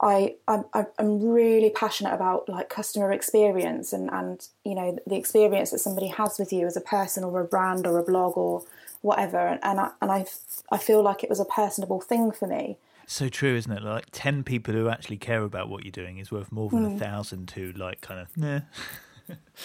I, 0.00 0.36
I'm, 0.46 0.64
I'm 0.72 1.28
really 1.28 1.70
passionate 1.70 2.14
about 2.14 2.48
like 2.48 2.68
customer 2.68 3.10
experience 3.10 3.92
and, 3.92 4.08
and 4.12 4.46
you 4.64 4.76
know 4.76 4.96
the 5.08 5.16
experience 5.16 5.72
that 5.72 5.80
somebody 5.80 6.06
has 6.06 6.38
with 6.38 6.52
you 6.52 6.68
as 6.68 6.76
a 6.76 6.80
person 6.80 7.24
or 7.24 7.40
a 7.40 7.44
brand 7.44 7.84
or 7.84 7.98
a 7.98 8.04
blog 8.04 8.36
or 8.36 8.62
whatever 9.00 9.38
and, 9.38 9.58
and 9.64 9.80
I 9.80 9.90
and 10.00 10.12
I, 10.12 10.26
I 10.70 10.78
feel 10.78 11.02
like 11.02 11.24
it 11.24 11.28
was 11.28 11.40
a 11.40 11.44
personable 11.44 12.00
thing 12.00 12.30
for 12.30 12.46
me 12.46 12.78
so 13.10 13.30
true, 13.30 13.56
isn't 13.56 13.72
it? 13.72 13.82
Like 13.82 14.04
ten 14.12 14.44
people 14.44 14.74
who 14.74 14.88
actually 14.88 15.16
care 15.16 15.42
about 15.42 15.70
what 15.70 15.82
you're 15.82 15.90
doing 15.90 16.18
is 16.18 16.30
worth 16.30 16.52
more 16.52 16.68
than 16.68 16.90
mm. 16.90 16.96
a 16.96 16.98
thousand 16.98 17.50
who 17.52 17.72
like 17.72 18.02
kind 18.02 18.20
of 18.20 18.36
nah. 18.36 18.60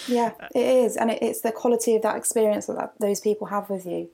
yeah, 0.08 0.32
it 0.54 0.66
is, 0.66 0.96
and 0.96 1.10
it, 1.10 1.22
it's 1.22 1.40
the 1.40 1.52
quality 1.52 1.96
of 1.96 2.02
that 2.02 2.16
experience 2.16 2.66
that, 2.66 2.76
that 2.76 2.94
those 3.00 3.20
people 3.20 3.48
have 3.48 3.70
with 3.70 3.86
you. 3.86 4.08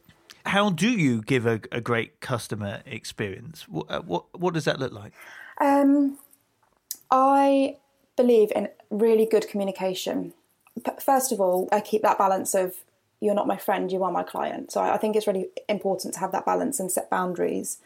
How 0.47 0.71
do 0.71 0.89
you 0.89 1.23
give 1.23 1.47
a, 1.47 1.61
a 1.71 1.81
great 1.81 2.21
customer 2.21 2.83
experience? 2.87 3.69
What, 3.69 3.91
uh, 3.91 4.01
what 4.03 4.25
what 4.39 4.55
does 4.55 4.65
that 4.65 4.79
look 4.79 4.93
like? 4.93 5.13
Um, 5.61 6.19
I 7.11 7.77
believe 8.17 8.53
in 8.55 8.69
really 8.91 9.27
good 9.27 9.49
communication. 9.49 10.33
First 11.05 11.33
of 11.33 11.41
all, 11.41 11.69
I 11.73 11.81
keep 11.81 12.03
that 12.03 12.19
balance 12.19 12.55
of 12.55 12.77
you're 13.21 13.35
not 13.35 13.47
my 13.47 13.59
friend, 13.59 13.93
you 13.93 14.03
are 14.03 14.11
my 14.11 14.23
client. 14.23 14.73
So 14.73 14.81
I 14.81 14.97
think 14.97 15.15
it's 15.15 15.27
really 15.27 15.49
important 15.69 16.15
to 16.15 16.21
have 16.21 16.33
that 16.33 16.47
balance 16.47 16.81
and 16.81 16.91
set 16.91 17.11
boundaries 17.11 17.79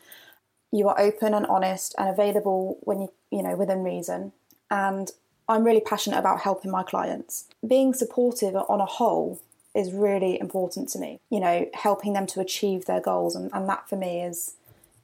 you 0.75 0.89
are 0.89 1.01
open 1.01 1.35
and 1.35 1.47
honest 1.47 1.95
and 1.97 2.09
available 2.09 2.79
when 2.83 3.01
you 3.01 3.13
you 3.31 3.43
know 3.43 3.55
within 3.55 3.85
reason 3.85 4.33
and 4.71 5.13
i'm 5.49 5.65
really 5.65 5.81
passionate 5.81 6.19
about 6.19 6.41
helping 6.41 6.71
my 6.71 6.83
clients. 6.83 7.47
Being 7.67 7.95
supportive 7.95 8.55
on 8.57 8.81
a 8.81 8.87
whole 8.87 9.41
is 9.75 9.93
really 9.93 10.39
important 10.39 10.89
to 10.91 10.99
me 10.99 11.21
you 11.31 11.41
know 11.41 11.69
helping 11.75 12.13
them 12.13 12.27
to 12.27 12.41
achieve 12.41 12.85
their 12.85 13.01
goals 13.01 13.35
and, 13.35 13.51
and 13.53 13.69
that 13.69 13.89
for 13.89 13.97
me 13.97 14.23
is 14.23 14.55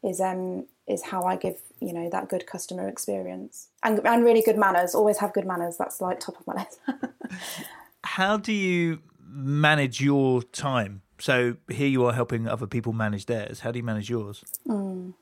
is 0.03 0.21
um 0.21 0.67
is 0.87 1.03
how 1.05 1.25
i 1.25 1.37
give 1.37 1.61
you 1.81 1.93
know 1.93 2.09
that 2.11 2.29
good 2.29 2.47
customer 2.47 2.87
experience. 2.89 3.69
And, 3.83 4.01
and 4.07 4.25
really 4.25 4.43
good 4.43 4.59
manners 4.59 4.95
always 4.95 5.19
have 5.19 5.33
good 5.33 5.47
manners 5.47 5.77
that's 5.77 6.01
like 6.01 6.21
top 6.21 6.39
of 6.39 6.47
my 6.47 6.55
list. 6.55 6.79
How 8.05 8.37
do 8.37 8.53
you 8.53 9.01
manage 9.27 10.01
your 10.01 10.43
time? 10.43 11.03
So 11.19 11.57
here 11.69 11.89
you 11.89 12.05
are 12.05 12.13
helping 12.13 12.49
other 12.49 12.67
people 12.67 12.93
manage 12.93 13.27
theirs 13.27 13.61
how 13.61 13.73
do 13.73 13.79
you 13.79 13.83
manage 13.83 14.09
yours? 14.09 14.45
Mm 14.67 15.15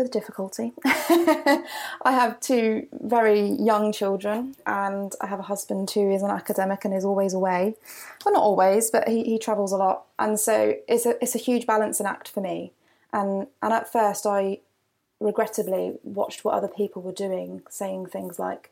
with 0.00 0.10
difficulty. 0.10 0.72
I 0.84 1.62
have 2.04 2.40
two 2.40 2.88
very 2.92 3.42
young 3.42 3.92
children, 3.92 4.56
and 4.66 5.14
I 5.20 5.26
have 5.26 5.38
a 5.38 5.44
husband 5.44 5.90
who 5.90 6.10
is 6.10 6.22
an 6.22 6.30
academic 6.30 6.84
and 6.84 6.94
is 6.94 7.04
always 7.04 7.34
away. 7.34 7.76
Well, 8.24 8.34
not 8.34 8.42
always, 8.42 8.90
but 8.90 9.08
he, 9.08 9.22
he 9.24 9.38
travels 9.38 9.72
a 9.72 9.76
lot, 9.76 10.06
and 10.18 10.40
so 10.40 10.74
it's 10.88 11.06
a 11.06 11.22
it's 11.22 11.34
a 11.34 11.38
huge 11.38 11.66
balancing 11.66 12.06
act 12.06 12.28
for 12.28 12.40
me. 12.40 12.72
And 13.12 13.46
and 13.62 13.72
at 13.72 13.92
first, 13.92 14.26
I 14.26 14.60
regrettably 15.20 15.98
watched 16.02 16.44
what 16.44 16.54
other 16.54 16.68
people 16.68 17.02
were 17.02 17.12
doing, 17.12 17.62
saying 17.68 18.06
things 18.06 18.38
like, 18.38 18.70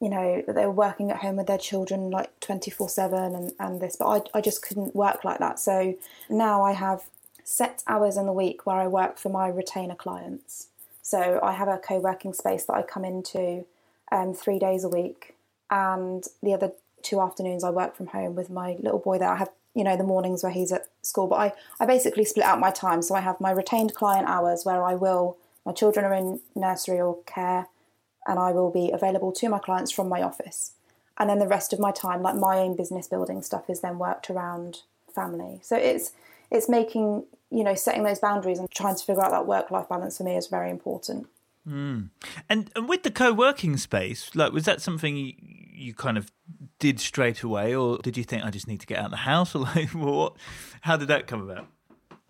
you 0.00 0.10
know, 0.10 0.42
that 0.46 0.54
they 0.54 0.66
were 0.66 0.72
working 0.72 1.10
at 1.10 1.18
home 1.18 1.36
with 1.36 1.46
their 1.46 1.58
children 1.58 2.10
like 2.10 2.38
24 2.40 2.88
7 2.90 3.34
and, 3.34 3.52
and 3.58 3.80
this, 3.80 3.96
but 3.96 4.06
I, 4.06 4.38
I 4.38 4.40
just 4.42 4.62
couldn't 4.62 4.94
work 4.94 5.24
like 5.24 5.38
that. 5.38 5.58
So 5.58 5.94
now 6.28 6.62
I 6.62 6.72
have 6.72 7.04
set 7.44 7.82
hours 7.86 8.16
in 8.16 8.26
the 8.26 8.32
week 8.32 8.66
where 8.66 8.76
I 8.76 8.86
work 8.86 9.18
for 9.18 9.28
my 9.28 9.48
retainer 9.48 9.94
clients. 9.94 10.68
So 11.02 11.38
I 11.42 11.52
have 11.52 11.68
a 11.68 11.78
co 11.78 12.00
working 12.00 12.32
space 12.32 12.64
that 12.64 12.74
I 12.74 12.82
come 12.82 13.04
into 13.04 13.66
um, 14.10 14.32
three 14.34 14.58
days 14.58 14.82
a 14.84 14.88
week, 14.88 15.34
and 15.70 16.24
the 16.42 16.54
other 16.54 16.72
two 17.02 17.20
afternoons 17.20 17.62
I 17.62 17.70
work 17.70 17.94
from 17.94 18.08
home 18.08 18.34
with 18.34 18.50
my 18.50 18.76
little 18.80 18.98
boy 18.98 19.18
there. 19.18 19.28
I 19.28 19.36
have, 19.36 19.50
you 19.74 19.84
know, 19.84 19.96
the 19.96 20.04
mornings 20.04 20.42
where 20.42 20.52
he's 20.52 20.72
at 20.72 20.86
school, 21.02 21.26
but 21.26 21.36
I, 21.36 21.52
I 21.78 21.86
basically 21.86 22.24
split 22.24 22.46
out 22.46 22.58
my 22.58 22.70
time. 22.70 23.02
So 23.02 23.14
I 23.14 23.20
have 23.20 23.40
my 23.40 23.50
retained 23.50 23.94
client 23.94 24.26
hours 24.26 24.64
where 24.64 24.82
I 24.82 24.94
will, 24.94 25.36
my 25.66 25.72
children 25.72 26.06
are 26.06 26.14
in 26.14 26.40
nursery 26.54 27.00
or 27.00 27.18
care, 27.26 27.68
and 28.26 28.38
I 28.38 28.52
will 28.52 28.70
be 28.70 28.90
available 28.90 29.32
to 29.32 29.48
my 29.50 29.58
clients 29.58 29.92
from 29.92 30.08
my 30.08 30.22
office. 30.22 30.72
And 31.18 31.28
then 31.28 31.38
the 31.38 31.46
rest 31.46 31.72
of 31.72 31.78
my 31.78 31.92
time, 31.92 32.22
like 32.22 32.34
my 32.34 32.58
own 32.58 32.74
business 32.74 33.06
building 33.06 33.42
stuff, 33.42 33.68
is 33.68 33.80
then 33.80 33.98
worked 33.98 34.30
around 34.30 34.80
family. 35.14 35.60
So 35.62 35.76
it's 35.76 36.12
it's 36.54 36.68
making 36.68 37.24
you 37.50 37.64
know 37.64 37.74
setting 37.74 38.04
those 38.04 38.18
boundaries 38.18 38.58
and 38.58 38.70
trying 38.70 38.96
to 38.96 39.04
figure 39.04 39.22
out 39.22 39.30
that 39.30 39.46
work 39.46 39.70
life 39.70 39.88
balance 39.88 40.18
for 40.18 40.24
me 40.24 40.36
is 40.36 40.46
very 40.46 40.70
important. 40.70 41.26
Mm. 41.68 42.10
And 42.48 42.70
and 42.74 42.88
with 42.88 43.02
the 43.02 43.10
co-working 43.10 43.76
space, 43.76 44.30
like 44.34 44.52
was 44.52 44.64
that 44.64 44.82
something 44.82 45.16
you, 45.16 45.32
you, 45.38 45.94
kind 45.94 46.18
of 46.18 46.30
did 46.78 47.00
straight 47.00 47.42
away, 47.42 47.74
or 47.74 47.98
did 47.98 48.16
you 48.16 48.24
think 48.24 48.44
I 48.44 48.50
just 48.50 48.68
need 48.68 48.80
to 48.80 48.86
get 48.86 48.98
out 48.98 49.06
of 49.06 49.10
the 49.12 49.16
house, 49.18 49.54
or 49.54 49.60
like 49.60 49.90
what? 49.90 50.34
How 50.82 50.96
did 50.96 51.08
that 51.08 51.26
come 51.26 51.48
about? 51.48 51.66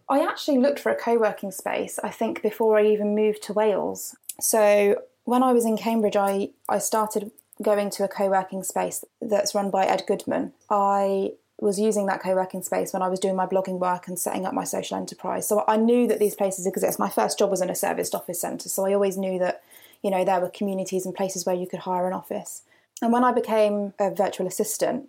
I 0.09 0.21
actually 0.21 0.59
looked 0.59 0.79
for 0.79 0.93
a 0.93 0.97
co-working 0.97 1.51
space. 1.51 1.99
I 2.05 2.11
think 2.11 2.43
before 2.43 2.79
I 2.79 2.85
even 2.87 3.15
moved 3.15 3.43
to 3.45 3.53
Wales. 3.53 4.15
So 4.41 5.01
when 5.25 5.43
I 5.43 5.53
was 5.53 5.65
in 5.65 5.77
Cambridge, 5.77 6.17
I 6.17 6.51
I 6.69 6.79
started 6.79 7.33
going 7.63 7.91
to 7.91 8.05
a 8.05 8.09
co-working 8.09 8.63
space 8.63 9.05
that's 9.21 9.55
run 9.55 9.71
by 9.71 9.87
Ed 9.87 10.05
Goodman. 10.07 10.53
I 10.71 11.33
was 11.61 11.79
using 11.79 12.07
that 12.07 12.21
co-working 12.21 12.63
space 12.63 12.93
when 12.93 13.03
I 13.03 13.09
was 13.09 13.21
doing 13.21 13.37
my 13.37 13.47
blogging 13.47 13.79
work 13.79 14.09
and 14.09 14.19
setting 14.19 14.45
up 14.45 14.55
my 14.55 14.65
social 14.65 14.97
enterprise. 14.97 15.49
So 15.49 15.65
I 15.69 15.77
knew 15.77 16.07
that 16.09 16.19
these 16.19 16.35
places 16.35 16.67
exist. 16.67 16.99
My 16.99 17.09
first 17.09 17.39
job 17.39 17.51
was 17.51 17.61
in 17.61 17.71
a 17.71 17.75
serviced 17.75 18.15
office 18.15 18.41
centre, 18.41 18.69
so 18.69 18.87
I 18.87 18.95
always 18.95 19.17
knew 19.17 19.39
that 19.39 19.63
you 20.03 20.11
know 20.11 20.25
there 20.25 20.41
were 20.41 20.51
communities 20.51 21.07
and 21.07 21.15
places 21.15 21.47
where 21.47 21.55
you 21.55 21.67
could 21.67 21.81
hire 21.81 22.07
an 22.07 22.13
office. 22.13 22.63
And 23.01 23.13
when 23.13 23.25
I 23.25 23.33
became 23.33 23.95
a 23.99 24.11
virtual 24.11 24.47
assistant, 24.47 25.09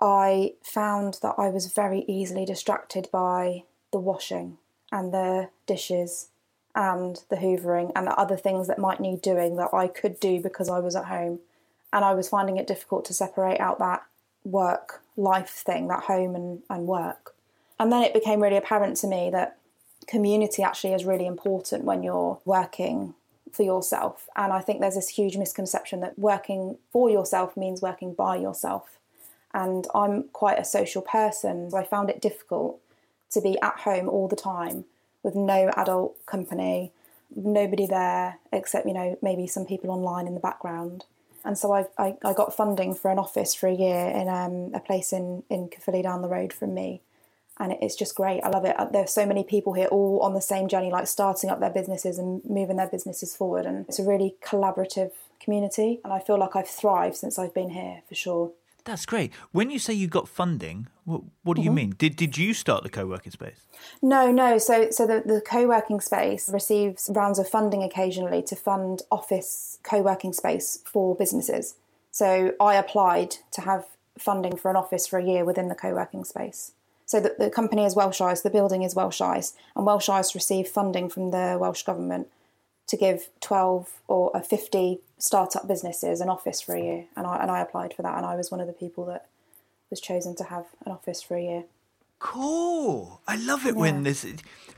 I 0.00 0.54
found 0.62 1.18
that 1.22 1.36
I 1.38 1.48
was 1.48 1.72
very 1.72 2.04
easily 2.08 2.44
distracted 2.44 3.08
by 3.12 3.64
the 3.92 4.00
washing 4.00 4.58
and 4.90 5.12
the 5.12 5.50
dishes 5.66 6.28
and 6.74 7.22
the 7.28 7.36
hoovering 7.36 7.92
and 7.94 8.06
the 8.06 8.18
other 8.18 8.36
things 8.36 8.66
that 8.66 8.78
might 8.78 9.00
need 9.00 9.22
doing 9.22 9.56
that 9.56 9.72
I 9.72 9.88
could 9.88 10.18
do 10.18 10.40
because 10.40 10.68
I 10.68 10.78
was 10.80 10.96
at 10.96 11.06
home. 11.06 11.40
And 11.92 12.04
I 12.04 12.14
was 12.14 12.28
finding 12.28 12.56
it 12.56 12.66
difficult 12.66 13.04
to 13.06 13.14
separate 13.14 13.60
out 13.60 13.78
that 13.78 14.02
work 14.44 15.02
life 15.16 15.50
thing, 15.50 15.88
that 15.88 16.04
home 16.04 16.34
and, 16.34 16.62
and 16.68 16.86
work. 16.86 17.34
And 17.78 17.92
then 17.92 18.02
it 18.02 18.14
became 18.14 18.42
really 18.42 18.56
apparent 18.56 18.96
to 18.98 19.06
me 19.06 19.30
that 19.30 19.58
community 20.06 20.62
actually 20.62 20.94
is 20.94 21.04
really 21.04 21.26
important 21.26 21.84
when 21.84 22.02
you're 22.02 22.38
working 22.44 23.14
for 23.52 23.62
yourself. 23.62 24.28
And 24.36 24.52
I 24.52 24.60
think 24.60 24.80
there's 24.80 24.94
this 24.94 25.10
huge 25.10 25.36
misconception 25.36 26.00
that 26.00 26.18
working 26.18 26.78
for 26.90 27.10
yourself 27.10 27.56
means 27.56 27.82
working 27.82 28.14
by 28.14 28.36
yourself. 28.36 28.98
And 29.54 29.86
I'm 29.94 30.24
quite 30.32 30.58
a 30.58 30.64
social 30.64 31.02
person, 31.02 31.70
so 31.70 31.76
I 31.76 31.84
found 31.84 32.08
it 32.08 32.22
difficult 32.22 32.80
to 33.32 33.40
be 33.40 33.60
at 33.60 33.80
home 33.80 34.08
all 34.08 34.28
the 34.28 34.36
time 34.36 34.86
with 35.22 35.34
no 35.34 35.70
adult 35.76 36.24
company, 36.24 36.92
nobody 37.34 37.86
there 37.86 38.38
except, 38.52 38.86
you 38.86 38.94
know, 38.94 39.18
maybe 39.22 39.46
some 39.46 39.66
people 39.66 39.90
online 39.90 40.26
in 40.26 40.34
the 40.34 40.40
background 40.40 41.04
and 41.44 41.58
so 41.58 41.72
I, 41.72 41.86
I, 41.98 42.16
I 42.24 42.32
got 42.32 42.54
funding 42.54 42.94
for 42.94 43.10
an 43.10 43.18
office 43.18 43.54
for 43.54 43.68
a 43.68 43.74
year 43.74 44.08
in 44.08 44.28
um, 44.28 44.70
a 44.74 44.80
place 44.80 45.12
in 45.12 45.42
in 45.50 45.68
Caerphilly 45.68 46.02
down 46.02 46.22
the 46.22 46.28
road 46.28 46.52
from 46.52 46.74
me, 46.74 47.02
and 47.58 47.72
it's 47.80 47.96
just 47.96 48.14
great. 48.14 48.40
I 48.42 48.48
love 48.48 48.64
it. 48.64 48.78
Uh, 48.78 48.86
There's 48.86 49.12
so 49.12 49.26
many 49.26 49.44
people 49.44 49.72
here, 49.72 49.86
all 49.86 50.20
on 50.20 50.34
the 50.34 50.40
same 50.40 50.68
journey, 50.68 50.90
like 50.90 51.06
starting 51.06 51.50
up 51.50 51.60
their 51.60 51.70
businesses 51.70 52.18
and 52.18 52.42
moving 52.44 52.76
their 52.76 52.88
businesses 52.88 53.34
forward, 53.36 53.66
and 53.66 53.86
it's 53.88 53.98
a 53.98 54.04
really 54.04 54.36
collaborative 54.44 55.12
community. 55.40 56.00
And 56.04 56.12
I 56.12 56.20
feel 56.20 56.38
like 56.38 56.54
I've 56.54 56.68
thrived 56.68 57.16
since 57.16 57.38
I've 57.38 57.54
been 57.54 57.70
here 57.70 58.02
for 58.08 58.14
sure. 58.14 58.52
That's 58.84 59.06
great. 59.06 59.32
When 59.52 59.70
you 59.70 59.78
say 59.78 59.92
you 59.94 60.08
got 60.08 60.28
funding, 60.28 60.88
what, 61.04 61.22
what 61.42 61.54
do 61.54 61.60
mm-hmm. 61.60 61.66
you 61.66 61.72
mean? 61.72 61.94
Did 61.98 62.16
did 62.16 62.36
you 62.36 62.52
start 62.54 62.82
the 62.82 62.88
co-working 62.88 63.32
space? 63.32 63.66
No, 64.00 64.30
no. 64.32 64.58
So 64.58 64.90
so 64.90 65.06
the, 65.06 65.22
the 65.24 65.40
co-working 65.40 66.00
space 66.00 66.48
receives 66.48 67.10
rounds 67.14 67.38
of 67.38 67.48
funding 67.48 67.82
occasionally 67.82 68.42
to 68.42 68.56
fund 68.56 69.02
office 69.10 69.78
co-working 69.82 70.32
space 70.32 70.82
for 70.84 71.14
businesses. 71.14 71.74
So 72.10 72.54
I 72.60 72.74
applied 72.74 73.36
to 73.52 73.62
have 73.62 73.86
funding 74.18 74.56
for 74.56 74.70
an 74.70 74.76
office 74.76 75.06
for 75.06 75.18
a 75.18 75.24
year 75.24 75.44
within 75.44 75.68
the 75.68 75.74
co-working 75.74 76.24
space. 76.24 76.72
So 77.06 77.20
the, 77.20 77.34
the 77.38 77.50
company 77.50 77.84
is 77.84 77.94
Welsh 77.94 78.20
Ice, 78.20 78.40
the 78.40 78.50
building 78.50 78.82
is 78.82 78.94
Welsh 78.94 79.20
Ice, 79.20 79.54
and 79.76 79.86
Welsh 79.86 80.08
Ice 80.08 80.34
receive 80.34 80.68
funding 80.68 81.08
from 81.08 81.30
the 81.30 81.56
Welsh 81.60 81.82
government 81.82 82.28
to 82.88 82.96
give 82.96 83.28
12 83.40 84.00
or 84.08 84.40
50 84.40 84.98
startup 85.22 85.68
businesses 85.68 86.20
an 86.20 86.28
office 86.28 86.60
for 86.60 86.74
a 86.74 86.82
year. 86.82 87.04
And 87.16 87.28
I, 87.28 87.36
and 87.36 87.48
I 87.48 87.60
applied 87.60 87.94
for 87.94 88.02
that, 88.02 88.16
and 88.16 88.26
I 88.26 88.34
was 88.34 88.50
one 88.50 88.60
of 88.60 88.66
the 88.66 88.72
people 88.72 89.06
that 89.06 89.26
was 89.88 90.00
chosen 90.00 90.34
to 90.34 90.44
have 90.44 90.66
an 90.84 90.90
office 90.90 91.22
for 91.22 91.36
a 91.36 91.42
year. 91.42 91.64
Cool. 92.18 93.20
I 93.28 93.36
love 93.36 93.64
it 93.64 93.74
yeah. 93.74 93.80
when 93.80 94.02
there's 94.02 94.26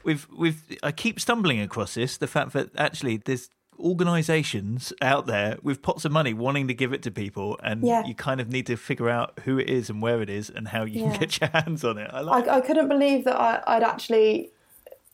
we've 0.02 0.26
we've 0.36 0.62
I 0.82 0.92
keep 0.92 1.18
stumbling 1.18 1.60
across 1.60 1.94
this 1.94 2.16
the 2.18 2.26
fact 2.26 2.52
that 2.52 2.70
actually 2.76 3.18
there's 3.18 3.48
organizations 3.78 4.92
out 5.02 5.26
there 5.26 5.58
with 5.62 5.82
pots 5.82 6.04
of 6.04 6.12
money 6.12 6.32
wanting 6.32 6.68
to 6.68 6.74
give 6.74 6.92
it 6.92 7.02
to 7.02 7.10
people 7.10 7.58
and 7.62 7.86
yeah. 7.86 8.04
you 8.06 8.14
kind 8.14 8.40
of 8.40 8.48
need 8.48 8.66
to 8.66 8.76
figure 8.76 9.10
out 9.10 9.38
who 9.44 9.58
it 9.58 9.68
is 9.68 9.90
and 9.90 10.00
where 10.00 10.22
it 10.22 10.30
is 10.30 10.48
and 10.48 10.68
how 10.68 10.84
you 10.84 11.00
yeah. 11.00 11.10
can 11.10 11.20
get 11.20 11.40
your 11.40 11.50
hands 11.50 11.82
on 11.82 11.98
it 11.98 12.08
i 12.12 12.20
like 12.20 12.46
I, 12.46 12.58
I, 12.58 12.60
couldn't 12.60 12.88
believe 12.88 13.24
that 13.24 13.36
I, 13.36 13.74
would 13.74 13.82
actually 13.82 14.50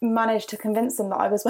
managed 0.02 0.50
to 0.50 0.58
convince 0.58 0.98
them 0.98 1.08
that 1.08 1.16
i 1.16 1.28
was 1.28 1.46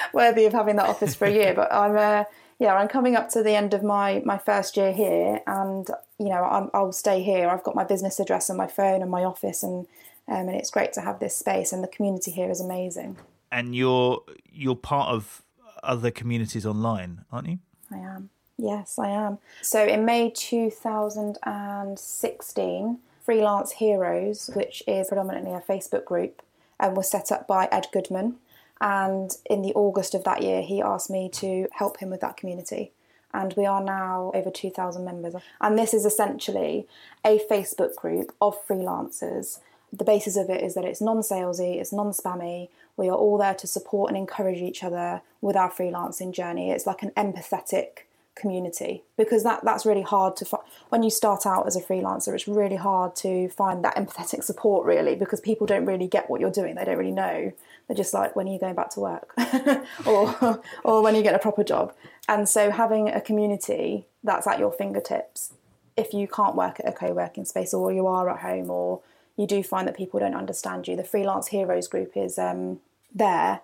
worthy 0.12 0.44
of 0.44 0.52
having 0.52 0.76
that 0.76 0.88
office 0.88 1.16
for 1.16 1.24
a 1.24 1.32
year 1.32 1.52
but 1.52 1.72
i'm 1.72 1.96
uh, 1.96 2.22
yeah 2.58 2.74
i'm 2.74 2.88
coming 2.88 3.16
up 3.16 3.28
to 3.28 3.42
the 3.42 3.54
end 3.54 3.74
of 3.74 3.82
my 3.82 4.22
my 4.24 4.38
first 4.38 4.76
year 4.76 4.92
here 4.92 5.40
and 5.46 5.88
you 6.18 6.28
know 6.28 6.70
i 6.72 6.80
will 6.80 6.92
stay 6.92 7.22
here 7.22 7.48
i've 7.48 7.64
got 7.64 7.74
my 7.74 7.84
business 7.84 8.20
address 8.20 8.48
and 8.48 8.58
my 8.58 8.66
phone 8.66 9.02
and 9.02 9.10
my 9.10 9.24
office 9.24 9.62
and 9.62 9.86
um, 10.26 10.48
and 10.48 10.56
it's 10.56 10.70
great 10.70 10.94
to 10.94 11.02
have 11.02 11.20
this 11.20 11.36
space 11.36 11.72
and 11.72 11.84
the 11.84 11.88
community 11.88 12.30
here 12.30 12.50
is 12.50 12.60
amazing 12.60 13.16
and 13.52 13.76
you're 13.76 14.22
you're 14.52 14.76
part 14.76 15.10
of 15.10 15.42
other 15.84 16.10
communities 16.10 16.66
online, 16.66 17.24
aren't 17.30 17.48
you? 17.48 17.60
I 17.92 17.98
am. 17.98 18.30
Yes, 18.58 18.98
I 18.98 19.10
am. 19.10 19.38
So 19.62 19.84
in 19.84 20.04
May 20.04 20.30
2016, 20.30 22.98
Freelance 23.24 23.72
Heroes, 23.72 24.50
which 24.54 24.82
is 24.86 25.08
predominantly 25.08 25.52
a 25.52 25.60
Facebook 25.60 26.04
group, 26.04 26.40
um, 26.80 26.94
was 26.94 27.10
set 27.10 27.32
up 27.32 27.46
by 27.46 27.68
Ed 27.70 27.86
Goodman. 27.92 28.36
And 28.80 29.30
in 29.46 29.62
the 29.62 29.72
August 29.74 30.14
of 30.14 30.24
that 30.24 30.42
year, 30.42 30.62
he 30.62 30.82
asked 30.82 31.10
me 31.10 31.28
to 31.34 31.68
help 31.72 31.98
him 31.98 32.10
with 32.10 32.20
that 32.20 32.36
community. 32.36 32.92
And 33.32 33.52
we 33.56 33.66
are 33.66 33.82
now 33.82 34.30
over 34.34 34.50
2,000 34.50 35.04
members. 35.04 35.34
And 35.60 35.78
this 35.78 35.92
is 35.92 36.04
essentially 36.04 36.86
a 37.24 37.40
Facebook 37.50 37.96
group 37.96 38.32
of 38.40 38.56
freelancers. 38.66 39.58
The 39.92 40.04
basis 40.04 40.36
of 40.36 40.50
it 40.50 40.62
is 40.62 40.74
that 40.74 40.84
it's 40.84 41.00
non 41.00 41.18
salesy, 41.18 41.80
it's 41.80 41.92
non 41.92 42.10
spammy. 42.12 42.68
We 42.96 43.08
are 43.08 43.16
all 43.16 43.38
there 43.38 43.54
to 43.54 43.66
support 43.66 44.10
and 44.10 44.16
encourage 44.16 44.58
each 44.58 44.84
other 44.84 45.22
with 45.40 45.56
our 45.56 45.70
freelancing 45.70 46.32
journey. 46.32 46.70
It's 46.70 46.86
like 46.86 47.02
an 47.02 47.10
empathetic 47.16 48.04
community 48.34 49.02
because 49.16 49.44
that 49.44 49.64
that's 49.64 49.86
really 49.86 50.02
hard 50.02 50.36
to 50.36 50.44
find 50.44 50.64
when 50.88 51.02
you 51.04 51.10
start 51.10 51.46
out 51.46 51.66
as 51.66 51.76
a 51.76 51.80
freelancer 51.80 52.34
it's 52.34 52.48
really 52.48 52.76
hard 52.76 53.14
to 53.14 53.48
find 53.50 53.84
that 53.84 53.94
empathetic 53.94 54.42
support 54.42 54.84
really 54.84 55.14
because 55.14 55.40
people 55.40 55.66
don't 55.66 55.86
really 55.86 56.08
get 56.08 56.28
what 56.28 56.40
you're 56.40 56.50
doing 56.50 56.74
they 56.74 56.84
don't 56.84 56.98
really 56.98 57.12
know 57.12 57.52
they're 57.86 57.96
just 57.96 58.14
like 58.14 58.34
when 58.34 58.48
are 58.48 58.52
you 58.52 58.58
going 58.58 58.74
back 58.74 58.90
to 58.90 59.00
work 59.00 59.34
or 60.06 60.62
or 60.84 61.02
when 61.02 61.14
are 61.14 61.18
you 61.18 61.22
get 61.22 61.34
a 61.34 61.38
proper 61.38 61.64
job 61.64 61.94
and 62.28 62.48
so 62.48 62.70
having 62.70 63.08
a 63.08 63.20
community 63.20 64.06
that's 64.22 64.46
at 64.46 64.58
your 64.58 64.72
fingertips 64.72 65.52
if 65.96 66.12
you 66.12 66.26
can't 66.26 66.56
work 66.56 66.80
at 66.80 66.88
a 66.88 66.92
co-working 66.92 67.44
space 67.44 67.72
or 67.72 67.92
you 67.92 68.06
are 68.06 68.28
at 68.30 68.40
home 68.40 68.70
or 68.70 69.00
you 69.36 69.46
do 69.46 69.62
find 69.62 69.86
that 69.86 69.96
people 69.96 70.18
don't 70.20 70.34
understand 70.34 70.88
you 70.88 70.96
the 70.96 71.04
freelance 71.04 71.48
heroes 71.48 71.88
group 71.88 72.16
is 72.16 72.38
um, 72.38 72.80
there 73.14 73.60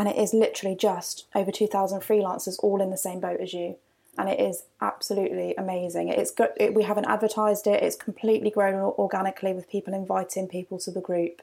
and 0.00 0.08
it 0.08 0.16
is 0.16 0.32
literally 0.32 0.74
just 0.74 1.26
over 1.34 1.50
2,000 1.50 2.00
freelancers 2.00 2.58
all 2.62 2.80
in 2.80 2.88
the 2.88 2.96
same 2.96 3.20
boat 3.20 3.38
as 3.38 3.52
you. 3.52 3.76
And 4.16 4.30
it 4.30 4.40
is 4.40 4.64
absolutely 4.80 5.54
amazing. 5.56 6.08
It's. 6.08 6.32
It, 6.56 6.72
we 6.72 6.84
haven't 6.84 7.04
advertised 7.04 7.66
it. 7.66 7.82
It's 7.82 7.96
completely 7.96 8.50
grown 8.50 8.76
organically 8.76 9.52
with 9.52 9.68
people 9.68 9.92
inviting 9.92 10.48
people 10.48 10.78
to 10.80 10.90
the 10.90 11.02
group. 11.02 11.42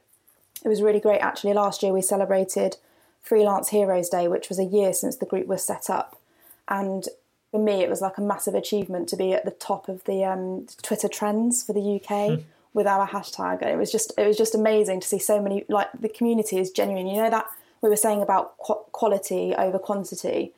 It 0.67 0.69
was 0.69 0.81
really 0.81 0.99
great 0.99 1.21
actually. 1.21 1.53
Last 1.53 1.81
year 1.81 1.93
we 1.93 2.01
celebrated 2.01 2.75
Freelance 3.21 3.69
Heroes 3.69 4.09
Day, 4.09 4.27
which 4.27 4.49
was 4.49 4.59
a 4.59 4.65
year 4.65 4.91
since 4.91 5.15
the 5.15 5.25
group 5.25 5.47
was 5.47 5.63
set 5.63 5.89
up, 5.89 6.19
and 6.67 7.07
for 7.51 7.59
me 7.63 7.83
it 7.83 7.89
was 7.89 8.01
like 8.01 8.17
a 8.17 8.21
massive 8.21 8.53
achievement 8.53 9.07
to 9.07 9.15
be 9.15 9.31
at 9.31 9.45
the 9.45 9.51
top 9.51 9.87
of 9.87 10.03
the 10.03 10.25
um, 10.25 10.67
Twitter 10.81 11.07
trends 11.07 11.63
for 11.63 11.71
the 11.71 11.95
UK. 11.95 12.39
Hmm. 12.39 12.43
with 12.73 12.85
our 12.85 13.07
hashtag, 13.07 13.61
and 13.61 13.71
it 13.71 13.77
was 13.77 13.93
just 13.93 14.11
it 14.17 14.27
was 14.27 14.37
just 14.37 14.53
amazing 14.53 14.99
to 14.99 15.07
see 15.07 15.19
so 15.19 15.41
many 15.41 15.63
like 15.69 15.87
the 15.97 16.09
community 16.09 16.57
is 16.57 16.69
genuine. 16.69 17.07
You 17.07 17.23
know 17.23 17.29
that 17.29 17.47
we 17.81 17.89
were 17.89 17.95
saying 17.95 18.21
about 18.21 18.57
quality 18.57 19.55
over 19.55 19.79
quantity, 19.79 20.51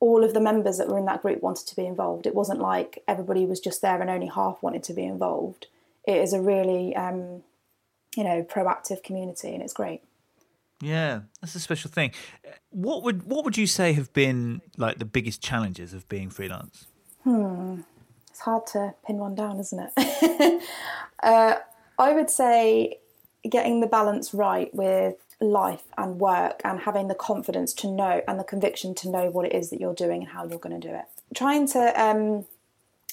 all 0.00 0.24
of 0.24 0.32
the 0.32 0.40
members 0.40 0.78
that 0.78 0.88
were 0.88 0.98
in 0.98 1.04
that 1.04 1.20
group 1.20 1.42
wanted 1.42 1.66
to 1.68 1.76
be 1.76 1.84
involved. 1.84 2.26
It 2.26 2.34
wasn't 2.34 2.60
like 2.60 3.02
everybody 3.06 3.44
was 3.44 3.60
just 3.60 3.82
there 3.82 4.00
and 4.00 4.08
only 4.08 4.28
half 4.28 4.62
wanted 4.62 4.82
to 4.84 4.94
be 4.94 5.04
involved. 5.04 5.66
It 6.08 6.16
is 6.16 6.32
a 6.32 6.40
really, 6.40 6.96
um, 6.96 7.42
you 8.16 8.24
know, 8.24 8.42
proactive 8.42 9.02
community, 9.02 9.54
and 9.54 9.62
it's 9.62 9.72
great. 9.72 10.02
Yeah, 10.80 11.20
that's 11.40 11.54
a 11.54 11.60
special 11.60 11.90
thing. 11.90 12.12
What 12.70 13.02
would 13.02 13.24
what 13.24 13.44
would 13.44 13.58
you 13.58 13.66
say 13.66 13.92
have 13.92 14.12
been 14.12 14.62
like 14.76 14.98
the 14.98 15.04
biggest 15.04 15.42
challenges 15.42 15.92
of 15.92 16.08
being 16.08 16.30
freelance? 16.30 16.86
Hmm, 17.24 17.80
it's 18.30 18.40
hard 18.40 18.66
to 18.68 18.94
pin 19.06 19.18
one 19.18 19.34
down, 19.34 19.60
isn't 19.60 19.90
it? 19.96 20.62
uh, 21.22 21.56
I 21.98 22.12
would 22.14 22.30
say 22.30 22.98
getting 23.48 23.80
the 23.80 23.86
balance 23.86 24.32
right 24.32 24.74
with 24.74 25.16
life 25.40 25.84
and 25.96 26.20
work 26.20 26.60
and 26.64 26.80
having 26.80 27.08
the 27.08 27.14
confidence 27.14 27.72
to 27.72 27.88
know 27.88 28.22
and 28.28 28.38
the 28.38 28.44
conviction 28.44 28.94
to 28.94 29.08
know 29.08 29.30
what 29.30 29.46
it 29.46 29.54
is 29.54 29.70
that 29.70 29.80
you're 29.80 29.94
doing 29.94 30.22
and 30.22 30.30
how 30.30 30.46
you're 30.46 30.58
going 30.58 30.78
to 30.78 30.88
do 30.88 30.94
it. 30.94 31.04
Trying 31.34 31.66
to 31.68 32.00
um, 32.00 32.46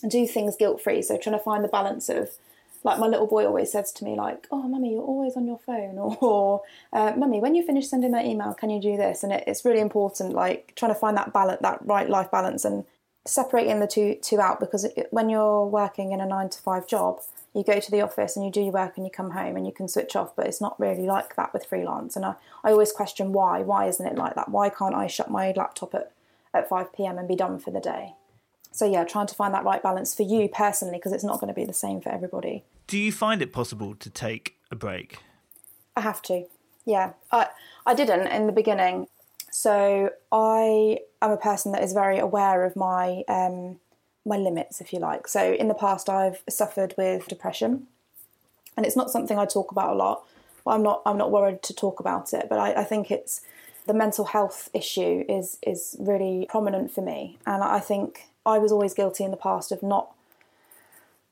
do 0.07 0.27
things 0.27 0.55
guilt 0.57 0.81
free. 0.81 1.01
So 1.01 1.17
trying 1.17 1.37
to 1.37 1.43
find 1.43 1.63
the 1.63 1.69
balance 1.69 2.09
of, 2.09 2.31
like 2.83 2.99
my 2.99 3.07
little 3.07 3.27
boy 3.27 3.45
always 3.45 3.71
says 3.71 3.91
to 3.93 4.05
me, 4.05 4.15
like, 4.15 4.47
"Oh, 4.51 4.67
mummy, 4.67 4.93
you're 4.93 5.01
always 5.01 5.35
on 5.35 5.47
your 5.47 5.59
phone," 5.59 5.97
or 6.21 6.61
uh, 6.93 7.13
"Mummy, 7.17 7.39
when 7.39 7.55
you 7.55 7.63
finish 7.63 7.87
sending 7.87 8.11
that 8.11 8.25
email, 8.25 8.53
can 8.53 8.69
you 8.69 8.81
do 8.81 8.97
this?" 8.97 9.23
And 9.23 9.33
it, 9.33 9.43
it's 9.47 9.65
really 9.65 9.81
important, 9.81 10.33
like 10.33 10.73
trying 10.75 10.93
to 10.93 10.99
find 10.99 11.17
that 11.17 11.33
balance, 11.33 11.61
that 11.61 11.79
right 11.85 12.09
life 12.09 12.31
balance, 12.31 12.65
and 12.65 12.85
separating 13.25 13.79
the 13.79 13.87
two 13.87 14.15
two 14.21 14.39
out 14.39 14.59
because 14.59 14.85
it, 14.85 15.07
when 15.11 15.29
you're 15.29 15.65
working 15.65 16.11
in 16.11 16.21
a 16.21 16.25
nine 16.25 16.49
to 16.49 16.59
five 16.59 16.87
job 16.87 17.19
you 17.53 17.63
go 17.63 17.79
to 17.79 17.91
the 17.91 18.01
office 18.01 18.35
and 18.35 18.45
you 18.45 18.51
do 18.51 18.61
your 18.61 18.71
work 18.71 18.93
and 18.97 19.05
you 19.05 19.11
come 19.11 19.31
home 19.31 19.55
and 19.55 19.65
you 19.65 19.71
can 19.71 19.87
switch 19.87 20.15
off 20.15 20.35
but 20.35 20.45
it's 20.45 20.61
not 20.61 20.79
really 20.79 21.05
like 21.05 21.35
that 21.35 21.51
with 21.53 21.65
freelance. 21.65 22.15
And 22.15 22.23
I, 22.23 22.35
I 22.63 22.71
always 22.71 22.91
question 22.91 23.33
why 23.33 23.61
why 23.61 23.87
isn't 23.87 24.05
it 24.05 24.15
like 24.15 24.35
that? 24.35 24.49
Why 24.49 24.69
can't 24.69 24.95
I 24.95 25.07
shut 25.07 25.31
my 25.31 25.51
laptop 25.55 25.95
at, 25.95 26.11
at 26.53 26.69
5pm 26.69 27.17
and 27.17 27.27
be 27.27 27.35
done 27.35 27.59
for 27.59 27.71
the 27.71 27.79
day 27.79 28.13
so 28.77 28.85
yeah 28.85 29.03
trying 29.03 29.25
to 29.25 29.33
find 29.33 29.53
that 29.55 29.63
right 29.63 29.81
balance 29.81 30.13
for 30.13 30.21
you 30.21 30.47
personally 30.47 30.97
because 30.97 31.11
it's 31.11 31.23
not 31.23 31.39
going 31.39 31.47
to 31.47 31.53
be 31.53 31.65
the 31.65 31.73
same 31.73 31.99
for 31.99 32.09
everybody. 32.09 32.63
Do 32.85 32.97
you 32.97 33.11
find 33.11 33.41
it 33.41 33.51
possible 33.51 33.95
to 33.95 34.09
take 34.09 34.55
a 34.71 34.75
break? 34.75 35.19
I 35.95 36.01
have 36.01 36.21
to. 36.23 36.45
Yeah. 36.85 37.13
I, 37.31 37.47
I 37.85 37.95
didn't 37.95 38.27
in 38.27 38.45
the 38.45 38.53
beginning. 38.53 39.07
So 39.51 40.11
I 40.31 40.99
am 41.21 41.31
a 41.31 41.37
person 41.37 41.71
that 41.71 41.83
is 41.83 41.91
very 41.91 42.19
aware 42.19 42.63
of 42.63 42.75
my 42.75 43.23
um, 43.27 43.79
my 44.25 44.37
limits, 44.37 44.79
if 44.79 44.93
you 44.93 44.99
like. 44.99 45.27
So 45.27 45.53
in 45.53 45.67
the 45.69 45.73
past, 45.73 46.09
I've 46.09 46.43
suffered 46.47 46.93
with 46.97 47.27
depression, 47.27 47.87
and 48.75 48.85
it's 48.85 48.95
not 48.95 49.09
something 49.09 49.39
I 49.39 49.45
talk 49.45 49.71
about 49.71 49.93
a 49.93 49.95
lot. 49.95 50.23
Well, 50.63 50.75
I'm 50.75 50.83
not 50.83 51.01
I'm 51.05 51.17
not 51.17 51.31
worried 51.31 51.63
to 51.63 51.73
talk 51.73 51.99
about 51.99 52.33
it, 52.33 52.47
but 52.49 52.59
I, 52.59 52.81
I 52.81 52.83
think 52.83 53.09
it's 53.09 53.41
the 53.87 53.93
mental 53.93 54.25
health 54.25 54.69
issue 54.73 55.25
is 55.27 55.57
is 55.65 55.95
really 55.99 56.45
prominent 56.49 56.91
for 56.91 57.01
me, 57.01 57.39
and 57.47 57.63
I 57.63 57.79
think 57.79 58.26
I 58.47 58.57
was 58.57 58.71
always 58.71 58.93
guilty 58.93 59.25
in 59.25 59.31
the 59.31 59.37
past 59.37 59.71
of 59.71 59.83
not 59.83 60.13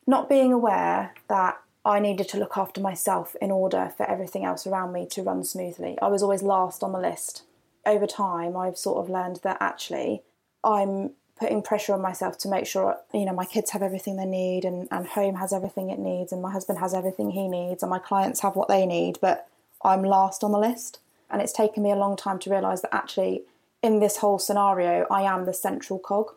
not 0.05 0.29
being 0.29 0.53
aware 0.53 1.15
that 1.29 1.59
I 1.83 1.99
needed 1.99 2.27
to 2.29 2.37
look 2.37 2.57
after 2.57 2.81
myself 2.81 3.35
in 3.41 3.49
order 3.49 3.91
for 3.95 4.07
everything 4.07 4.43
else 4.45 4.67
around 4.67 4.91
me 4.91 5.07
to 5.11 5.23
run 5.23 5.43
smoothly. 5.43 5.97
I 6.01 6.09
was 6.09 6.21
always 6.21 6.43
last 6.43 6.83
on 6.83 6.91
the 6.91 6.99
list. 6.99 7.43
Over 7.85 8.05
time, 8.05 8.55
I've 8.55 8.77
sort 8.77 9.03
of 9.03 9.09
learned 9.09 9.39
that 9.43 9.57
actually 9.59 10.21
I'm 10.63 11.11
putting 11.39 11.61
pressure 11.61 11.93
on 11.93 12.01
myself 12.01 12.37
to 12.39 12.49
make 12.49 12.65
sure 12.65 12.97
you 13.13 13.25
know 13.25 13.33
my 13.33 13.45
kids 13.45 13.71
have 13.71 13.83
everything 13.83 14.17
they 14.17 14.25
need 14.25 14.65
and, 14.65 14.87
and 14.91 15.07
home 15.07 15.35
has 15.35 15.53
everything 15.53 15.89
it 15.89 15.99
needs 15.99 16.31
and 16.31 16.41
my 16.41 16.51
husband 16.51 16.79
has 16.79 16.93
everything 16.93 17.31
he 17.31 17.47
needs 17.47 17.83
and 17.83 17.89
my 17.89 17.99
clients 17.99 18.39
have 18.39 18.55
what 18.55 18.69
they 18.69 18.85
need 18.85 19.17
but 19.21 19.47
i'm 19.83 20.01
last 20.01 20.45
on 20.45 20.53
the 20.53 20.57
list 20.57 20.99
and 21.29 21.41
it's 21.41 21.51
taken 21.51 21.83
me 21.83 21.91
a 21.91 21.95
long 21.95 22.15
time 22.15 22.39
to 22.39 22.49
realize 22.49 22.81
that 22.81 22.95
actually 22.95 23.41
in 23.83 23.99
this 23.99 24.17
whole 24.17 24.39
scenario 24.39 25.05
i 25.11 25.23
am 25.23 25.43
the 25.43 25.53
central 25.53 25.99
cog 25.99 26.31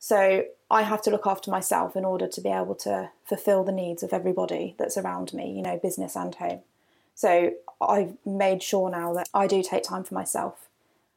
so 0.00 0.44
i 0.70 0.82
have 0.82 1.00
to 1.00 1.10
look 1.10 1.26
after 1.26 1.50
myself 1.50 1.94
in 1.94 2.04
order 2.04 2.26
to 2.26 2.40
be 2.40 2.48
able 2.48 2.74
to 2.74 3.10
fulfill 3.24 3.62
the 3.62 3.72
needs 3.72 4.02
of 4.02 4.12
everybody 4.12 4.74
that's 4.78 4.96
around 4.96 5.32
me 5.32 5.52
you 5.52 5.62
know 5.62 5.78
business 5.78 6.16
and 6.16 6.34
home 6.34 6.60
so 7.14 7.52
i've 7.80 8.16
made 8.26 8.62
sure 8.62 8.90
now 8.90 9.12
that 9.12 9.28
i 9.32 9.46
do 9.46 9.62
take 9.62 9.84
time 9.84 10.02
for 10.02 10.14
myself 10.14 10.68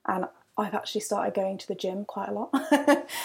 and 0.05 0.25
I've 0.55 0.75
actually 0.75 1.01
started 1.01 1.33
going 1.33 1.57
to 1.57 1.67
the 1.67 1.73
gym 1.73 2.05
quite 2.05 2.29
a 2.29 2.31
lot. 2.31 2.51